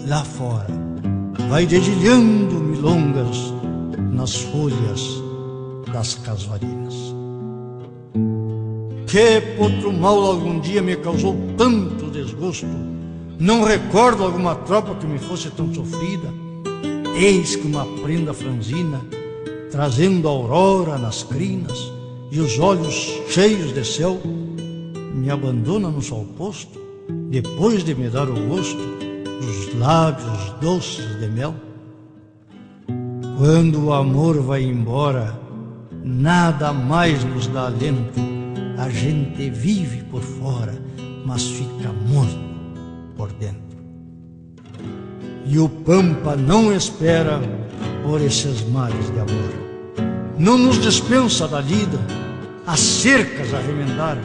[0.07, 0.69] lá fora
[1.49, 3.53] vai dedilhando milongas
[4.13, 5.23] nas folhas
[5.93, 6.95] das casuarinas.
[9.07, 12.67] Que potro mal algum dia me causou tanto desgosto,
[13.39, 16.33] não recordo alguma tropa que me fosse tão sofrida.
[17.17, 19.01] Eis que uma prenda franzina
[19.71, 21.79] trazendo a aurora nas crinas
[22.31, 22.95] e os olhos
[23.29, 24.21] cheios de céu,
[25.15, 26.79] me abandona no sol posto,
[27.31, 28.81] depois de me dar o gosto
[29.41, 31.55] dos lábios doces de mel.
[33.39, 35.39] Quando o amor vai embora,
[36.05, 38.21] nada mais nos dá alento,
[38.77, 40.75] a gente vive por fora,
[41.25, 42.39] mas fica morto
[43.17, 43.61] por dentro.
[45.47, 47.41] E o pampa não espera
[48.03, 49.71] por esses mares de amor
[50.41, 51.99] não nos dispensa da lida,
[52.67, 54.17] há cercas a remendar,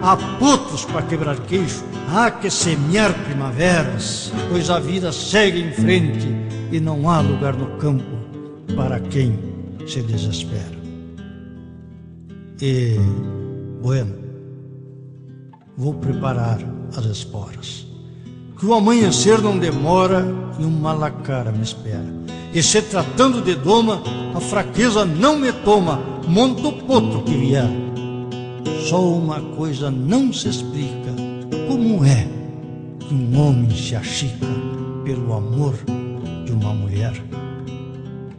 [0.00, 6.28] há potros para quebrar queixo, há que semear primaveras, pois a vida segue em frente
[6.70, 8.04] e não há lugar no campo
[8.76, 9.36] para quem
[9.88, 10.76] se desespera.
[12.62, 12.94] E,
[13.82, 14.14] bueno,
[15.76, 16.60] vou preparar
[16.96, 17.88] as esporas,
[18.56, 20.24] que o amanhecer não demora
[20.60, 22.14] e um malacara me espera.
[22.56, 24.02] E se tratando de doma,
[24.34, 27.68] a fraqueza não me toma, monto potro que vier.
[28.88, 31.12] Só uma coisa não se explica:
[31.68, 32.26] como é
[32.98, 34.46] que um homem se achica
[35.04, 35.74] pelo amor
[36.46, 37.12] de uma mulher?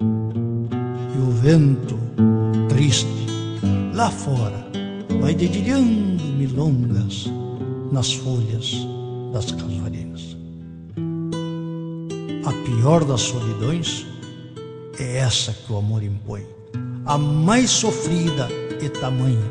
[0.02, 1.96] E o vento,
[2.70, 3.28] triste,
[3.94, 4.66] lá fora,
[5.22, 7.32] vai dedilhando milongas
[7.92, 8.78] nas folhas
[9.32, 10.37] das casuarinas.
[12.68, 14.06] Pior das solidões
[15.00, 16.46] é essa que o amor impõe.
[17.06, 18.50] a mais sofrida
[18.82, 19.50] e tamanha,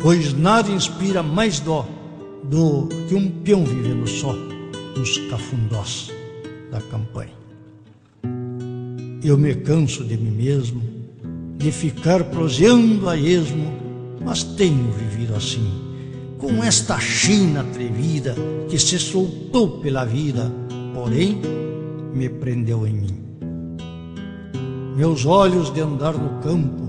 [0.00, 1.86] pois nada inspira mais dó
[2.44, 4.32] do que um peão vivendo só
[4.96, 6.10] nos cafundós
[6.70, 7.34] da campanha.
[9.22, 10.82] Eu me canso de mim mesmo,
[11.58, 13.70] de ficar proseando a esmo,
[14.24, 15.70] mas tenho vivido assim,
[16.38, 18.34] com esta china atrevida
[18.70, 20.50] que se soltou pela vida,
[20.94, 21.42] porém
[22.14, 23.24] me prendeu em mim.
[24.96, 26.88] Meus olhos de andar no campo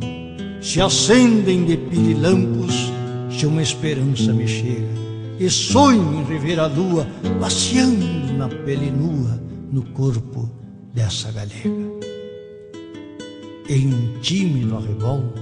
[0.61, 2.91] se acendem de pirilampos
[3.29, 4.95] se uma esperança me chega
[5.39, 7.07] e sonho em rever a lua
[7.39, 9.41] passeando na pele nua
[9.71, 10.49] no corpo
[10.93, 11.85] dessa galega.
[13.67, 15.33] Em um tímido arrebol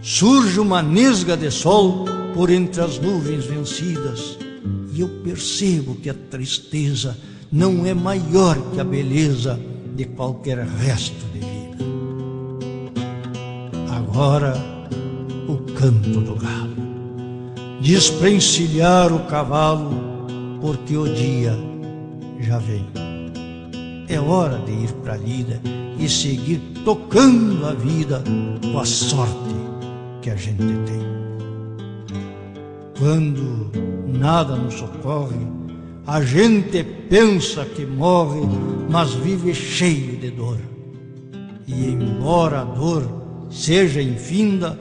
[0.00, 4.38] surge uma nesga de sol por entre as nuvens vencidas
[4.92, 7.16] e eu percebo que a tristeza
[7.52, 9.58] não é maior que a beleza
[9.94, 11.84] de qualquer resto de vida.
[13.90, 14.54] Agora
[15.48, 16.66] o canto do galo
[17.86, 19.90] desprencilhar o cavalo,
[20.60, 21.56] porque o dia
[22.40, 22.84] já vem.
[24.08, 25.60] É hora de ir para a lida
[25.98, 28.22] e seguir tocando a vida
[28.60, 29.54] com a sorte
[30.20, 31.06] que a gente tem.
[32.98, 33.70] Quando
[34.18, 35.46] nada nos socorre,
[36.06, 38.40] a gente pensa que morre,
[38.88, 40.58] mas vive cheio de dor.
[41.66, 43.02] E embora a dor
[43.50, 44.78] seja infinda,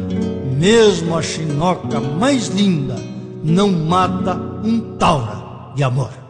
[0.58, 2.96] mesmo a chinoca mais linda
[3.44, 6.25] não mata um taura de amor.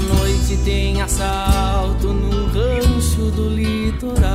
[0.00, 4.30] Essa noite tem assalto no rancho do litoral.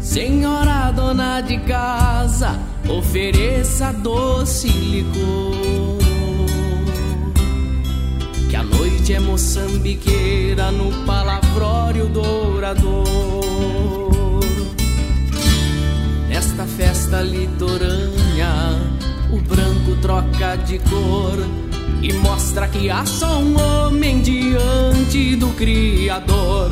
[0.00, 5.98] Senhora dona de casa, ofereça doce licor.
[8.48, 13.04] Que a noite é moçambiqueira no palavrório dourador.
[16.28, 18.19] Nesta festa litorânea,
[19.90, 21.38] branco troca de cor
[22.02, 26.70] e mostra que há só um homem diante do Criador.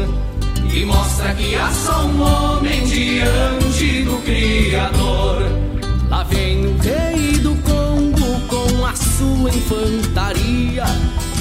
[0.72, 5.42] E mostra que há só um homem diante do Criador.
[6.08, 10.84] Lá vem o rei do Congo com a sua infantaria,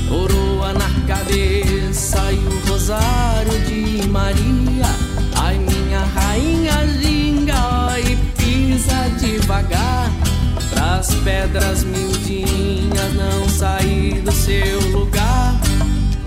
[0.10, 4.86] coroa na cabeça e o rosário de Maria.
[5.36, 10.27] Ai, minha rainha linda, e pisa devagar
[10.98, 15.54] as pedras miudinhas não sair do seu lugar.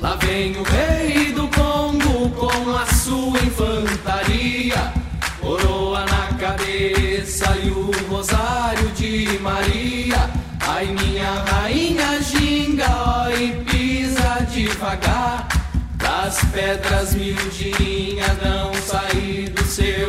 [0.01, 4.93] Lá vem o rei do Congo com a sua infantaria,
[5.41, 10.31] coroa na cabeça e o rosário de Maria.
[10.61, 15.49] Ai, minha rainha ginga, ó, e pisa devagar,
[15.97, 20.00] das pedras miudinhas não sair do seu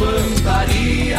[0.00, 1.18] infantaria,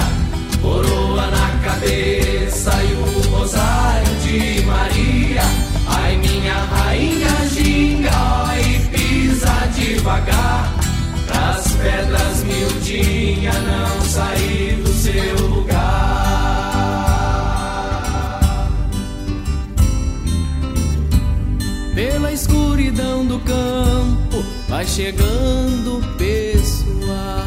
[0.59, 5.41] coroa na cabeça e o rosário de Maria.
[5.87, 8.09] Ai, minha rainha ginga,
[8.57, 10.73] e pisa devagar,
[11.27, 15.81] pras pedras miudinhas não sair do seu lugar.
[21.93, 27.40] Pela escuridão do campo vai chegando o pessoal.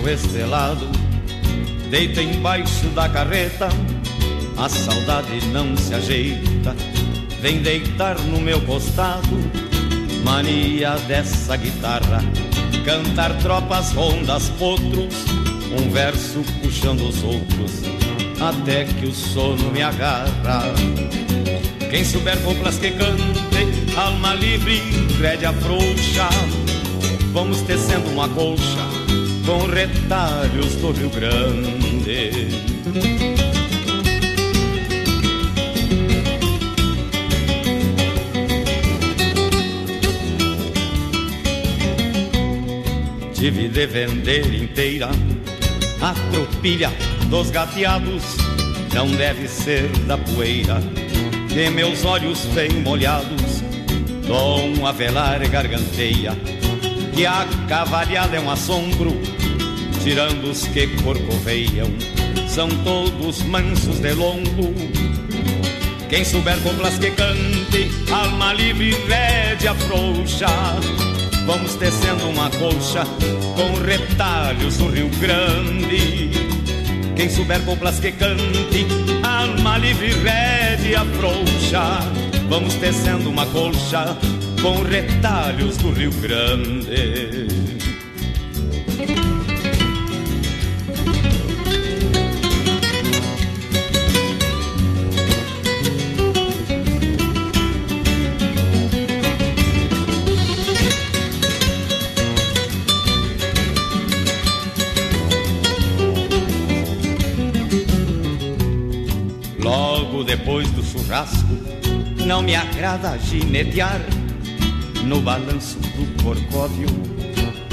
[0.00, 0.88] Céu estrelado,
[1.90, 3.68] deita embaixo da carreta,
[4.56, 6.74] a saudade não se ajeita,
[7.40, 9.38] vem deitar no meu costado,
[10.24, 12.22] mania dessa guitarra,
[12.84, 15.14] cantar tropas, rondas, potros,
[15.78, 17.82] um verso puxando os outros,
[18.40, 20.62] até que o sono me agarra.
[21.90, 24.80] Quem souber coplas que cante, alma livre,
[25.20, 26.28] rédea frouxa,
[27.32, 28.99] vamos tecendo uma colcha
[29.50, 32.30] com retalhos do Rio Grande.
[43.34, 45.08] Tive de vender inteira
[46.00, 46.92] a tropilha
[47.28, 48.22] dos gateados,
[48.94, 50.80] não deve ser da poeira
[51.48, 53.64] que meus olhos bem molhados
[54.28, 56.36] Dom a velar garganteia
[57.20, 59.10] que a cavalhada é um assombro,
[60.02, 61.88] tirando os que corcoveiam,
[62.48, 64.74] são todos mansos de longo.
[66.08, 70.48] Quem souber coplas que cante, alma livre, rédea frouxa,
[71.46, 73.04] vamos tecendo uma colcha
[73.54, 76.30] com retalhos do Rio Grande.
[77.14, 78.86] Quem souber coplas que cante,
[79.22, 82.00] alma livre, rédea frouxa,
[82.48, 84.16] vamos tecendo uma colcha
[84.62, 87.49] com retalhos do Rio Grande.
[111.10, 111.58] Churrasco,
[112.24, 114.00] não me agrada ginetear
[115.04, 116.86] no balanço do corcóvio.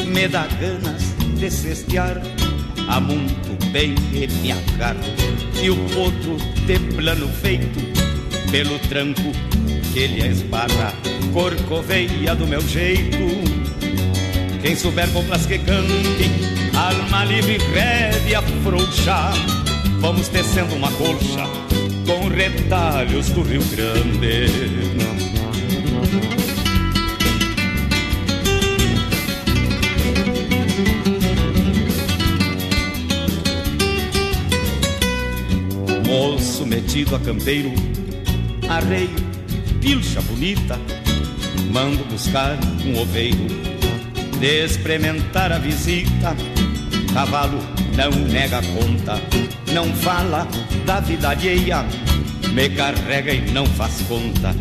[0.07, 2.19] Me dá ganas de cestear
[2.87, 4.99] a muito bem e me agarro
[5.61, 7.79] e o potro de plano feito
[8.49, 9.31] pelo tranco
[9.93, 10.93] que ele esbarra
[11.31, 13.17] corcoveia do meu jeito.
[14.63, 16.31] Quem souber coplas que cante
[16.75, 19.31] alma livre rédea frouxa
[19.99, 21.66] vamos tecendo uma colcha
[22.07, 24.47] com retalhos do Rio Grande.
[36.05, 37.73] Moço metido a campeiro,
[38.69, 39.09] arreio,
[39.81, 40.79] pilcha bonita,
[41.69, 43.45] mando buscar um oveiro,
[44.39, 46.33] de experimentar a visita,
[47.13, 47.59] cavalo
[47.97, 49.21] não nega conta,
[49.73, 50.47] não fala
[50.85, 51.85] da vida alheia,
[52.53, 54.55] me carrega e não faz conta,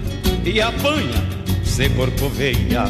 [0.45, 1.23] e apanha,
[1.65, 2.85] se corcoveia.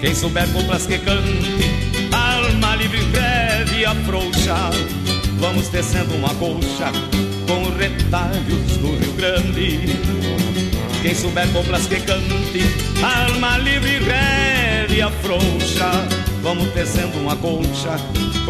[0.00, 4.56] Quem souber coplas que cante, alma livre, breve, afrouxa,
[5.38, 6.90] vamos tecendo uma colcha
[7.46, 9.80] com retalhos do Rio Grande.
[11.02, 12.62] Quem souber coplas que cante,
[13.02, 15.90] alma livre, rédea frouxa,
[16.42, 17.96] vamos tecendo uma colcha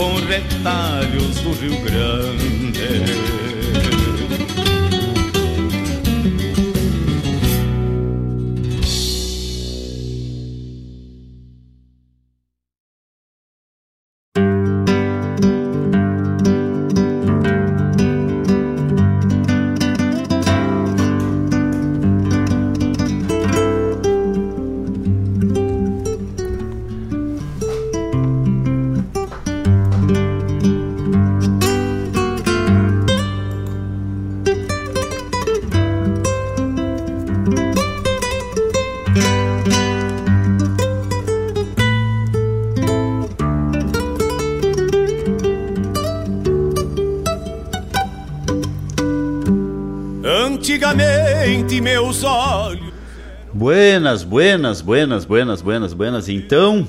[0.01, 3.50] com retalhos do Rio Grande.
[53.71, 56.29] Buenas, buenas, buenas, buenas, buenas, buenas.
[56.29, 56.85] Então,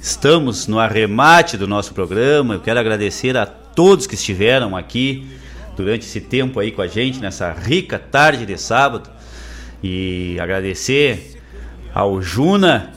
[0.00, 2.54] estamos no arremate do nosso programa.
[2.54, 5.26] Eu quero agradecer a todos que estiveram aqui
[5.76, 9.10] durante esse tempo aí com a gente, nessa rica tarde de sábado.
[9.82, 11.40] E agradecer
[11.92, 12.92] ao Juna,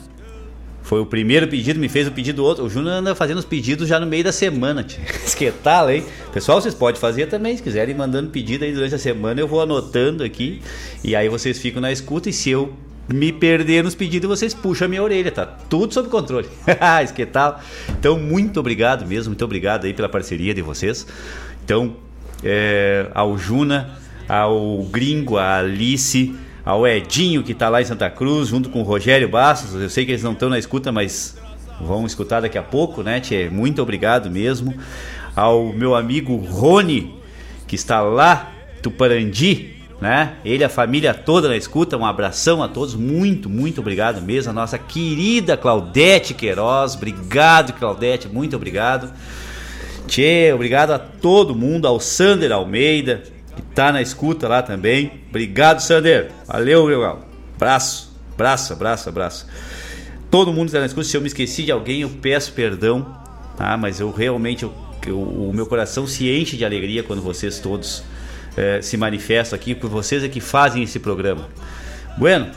[0.80, 2.64] foi o primeiro pedido, me fez o pedido outro.
[2.64, 4.86] O Júnior anda fazendo os pedidos já no meio da semana.
[5.26, 6.04] Esquetala, hein?
[6.32, 9.60] Pessoal, vocês podem fazer também, se quiserem, mandando pedido aí durante a semana, eu vou
[9.60, 10.62] anotando aqui.
[11.02, 12.30] E aí vocês ficam na escuta.
[12.30, 12.72] E se eu
[13.08, 15.46] me perder nos pedidos, vocês puxam a minha orelha, tá?
[15.46, 16.48] Tudo sob controle.
[17.02, 17.60] Esquetala.
[17.90, 21.06] Então, muito obrigado mesmo, muito obrigado aí pela parceria de vocês.
[21.64, 21.96] Então,
[22.42, 26.34] é, ao Juna, ao Gringo, a Alice
[26.66, 29.80] ao Edinho, que está lá em Santa Cruz, junto com o Rogério Bastos.
[29.80, 31.38] Eu sei que eles não estão na escuta, mas
[31.80, 33.48] vão escutar daqui a pouco, né, Tchê?
[33.48, 34.74] Muito obrigado mesmo.
[35.36, 37.14] Ao meu amigo Rony,
[37.68, 38.50] que está lá,
[38.82, 40.34] Tuparandi, né?
[40.44, 44.50] Ele, a família toda na escuta, um abração a todos, muito, muito obrigado mesmo.
[44.50, 49.12] A nossa querida Claudete Queiroz, obrigado, Claudete, muito obrigado.
[50.06, 53.22] Tchê, obrigado a todo mundo, ao Sander Almeida,
[53.56, 55.24] que tá na escuta lá também.
[55.30, 56.30] Obrigado, Sander.
[56.46, 57.24] Valeu, meu galo.
[57.58, 59.46] Braço, braço, abraço, abraço.
[60.30, 61.06] Todo mundo está na escuta.
[61.06, 63.16] Se eu me esqueci de alguém, eu peço perdão,
[63.56, 63.76] tá?
[63.76, 64.72] Mas eu realmente, eu,
[65.06, 68.04] eu, o meu coração se enche de alegria quando vocês todos
[68.56, 71.48] é, se manifestam aqui, por vocês é que fazem esse programa.
[72.16, 72.50] Bueno,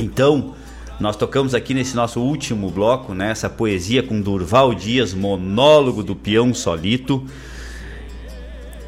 [0.00, 0.54] então,
[0.98, 3.30] nós tocamos aqui nesse nosso último bloco, né?
[3.30, 7.26] Essa poesia com Durval Dias, monólogo do peão solito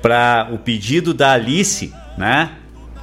[0.01, 2.53] para o pedido da Alice, né?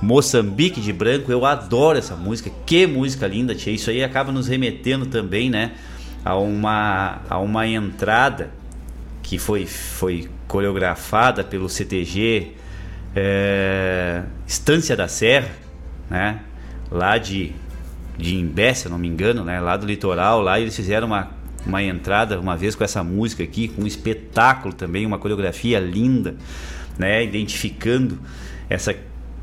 [0.02, 3.72] Moçambique de Branco, eu adoro essa música, que música linda, tia.
[3.72, 5.74] Isso aí acaba nos remetendo também, né,
[6.26, 8.50] a uma, a uma entrada
[9.22, 12.54] que foi, foi coreografada pelo CTG
[13.16, 15.52] é, Estância da Serra,
[16.10, 16.40] né,
[16.90, 17.52] lá de,
[18.18, 21.30] de Imbé, se eu não me engano, né, lá do litoral, lá eles fizeram uma,
[21.66, 26.36] uma entrada uma vez com essa música aqui, com um espetáculo também, uma coreografia linda
[26.98, 28.20] né, identificando
[28.70, 28.96] essa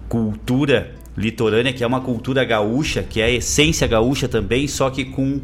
[0.08, 5.04] cultura litorânea, que é uma cultura gaúcha, que é a essência gaúcha também, só que
[5.04, 5.40] com,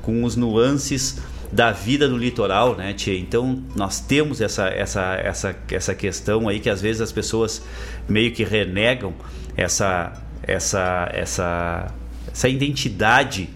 [0.00, 1.20] com os nuances
[1.52, 3.18] da vida do litoral, né, tia?
[3.18, 7.62] Então nós temos essa, essa, essa, essa questão aí que às vezes as pessoas
[8.08, 9.14] meio que renegam
[9.56, 10.12] essa,
[10.42, 11.86] essa, essa,
[12.30, 13.48] essa identidade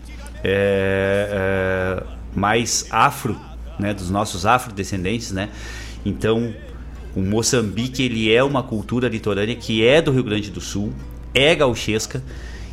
[0.43, 2.03] é, é,
[2.35, 3.39] mais afro,
[3.79, 5.49] né, dos nossos afrodescendentes, né?
[6.05, 6.55] Então
[7.15, 10.93] o Moçambique ele é uma cultura litorânea que é do Rio Grande do Sul,
[11.35, 12.23] é gauchesca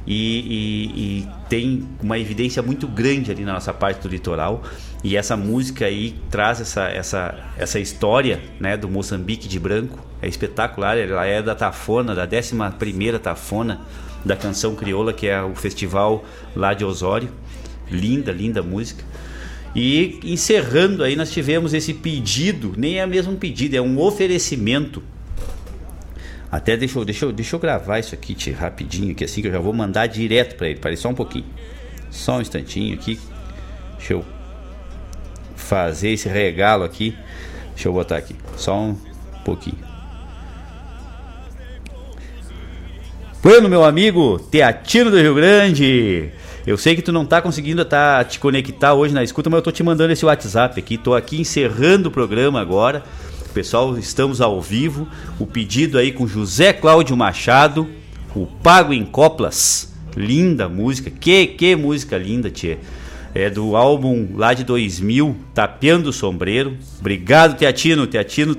[0.06, 4.64] e, e, e, tem uma evidência muito grande ali na nossa parte do litoral.
[5.03, 9.99] E essa música aí traz essa, essa, essa história né, do Moçambique de branco.
[10.22, 13.82] É espetacular, ela é da Tafona, da 11 Tafona
[14.26, 16.26] da canção crioula, que é o festival
[16.56, 17.30] lá de Osório.
[17.90, 19.03] Linda, linda música.
[19.76, 25.03] E encerrando aí, nós tivemos esse pedido, nem é mesmo um pedido, é um oferecimento.
[26.52, 29.52] Até deixa eu, deixa eu, deixa eu gravar isso aqui rapidinho, que assim que eu
[29.52, 30.80] já vou mandar direto para ele.
[30.80, 31.45] Parei só um pouquinho.
[32.10, 33.19] Só um instantinho aqui.
[33.98, 34.36] Deixa eu
[35.68, 37.15] fazer esse regalo aqui.
[37.73, 38.35] Deixa eu botar aqui.
[38.56, 38.95] Só um
[39.44, 39.77] pouquinho.
[43.44, 46.30] Bueno, meu amigo Teatino do Rio Grande.
[46.65, 49.64] Eu sei que tu não tá conseguindo tá, te conectar hoje na escuta, mas eu
[49.64, 50.98] tô te mandando esse WhatsApp aqui.
[50.98, 53.03] Tô aqui encerrando o programa agora.
[53.53, 55.07] Pessoal, estamos ao vivo.
[55.39, 57.88] O pedido aí com José Cláudio Machado,
[58.35, 59.94] o Pago em Coplas.
[60.15, 61.10] Linda música.
[61.10, 62.80] Que, que música linda, tia.
[63.39, 66.76] É do álbum lá de 2000, Tapeando o Sombreiro.
[66.99, 68.07] Obrigado, Teatino.
[68.07, 68.57] Teatino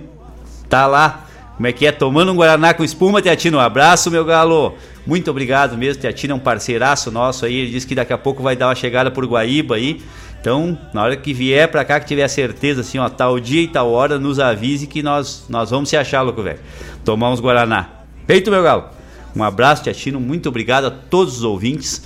[0.69, 1.27] tá lá.
[1.57, 1.91] Como é que é?
[1.91, 3.59] Tomando um Guaraná com espuma, Teatino.
[3.59, 4.77] Um abraço, meu galo.
[5.05, 8.41] Muito obrigado mesmo, Teatino é um parceiraço nosso aí, ele disse que daqui a pouco
[8.41, 10.01] vai dar uma chegada por Guaíba aí.
[10.41, 13.67] Então, na hora que vier pra cá, que tiver certeza, assim, ó, tal dia e
[13.67, 16.61] tal hora, nos avise que nós, nós vamos se achar, louco, velho.
[17.05, 17.89] Tomar uns Guaraná.
[18.29, 18.85] Feito, meu galo.
[19.35, 20.21] Um abraço, Teatino.
[20.21, 22.05] Muito obrigado a todos os ouvintes.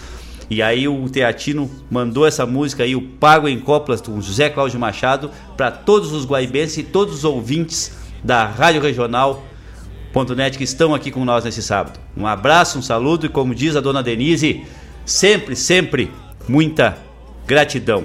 [0.53, 4.79] E aí o Teatino mandou essa música aí, o Pago em Coplas, com José Cláudio
[4.79, 9.43] Machado, para todos os guaibenses e todos os ouvintes da Rádio Regional
[10.37, 11.99] Net que estão aqui com nós nesse sábado.
[12.15, 14.62] Um abraço, um saludo e como diz a dona Denise,
[15.07, 16.12] sempre, sempre
[16.47, 16.99] muita
[17.47, 18.05] gratidão.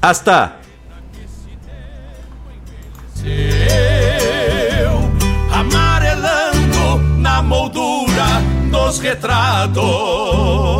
[0.00, 0.60] Hasta!
[5.50, 8.40] amarelando na moldura
[8.70, 10.75] dos retratos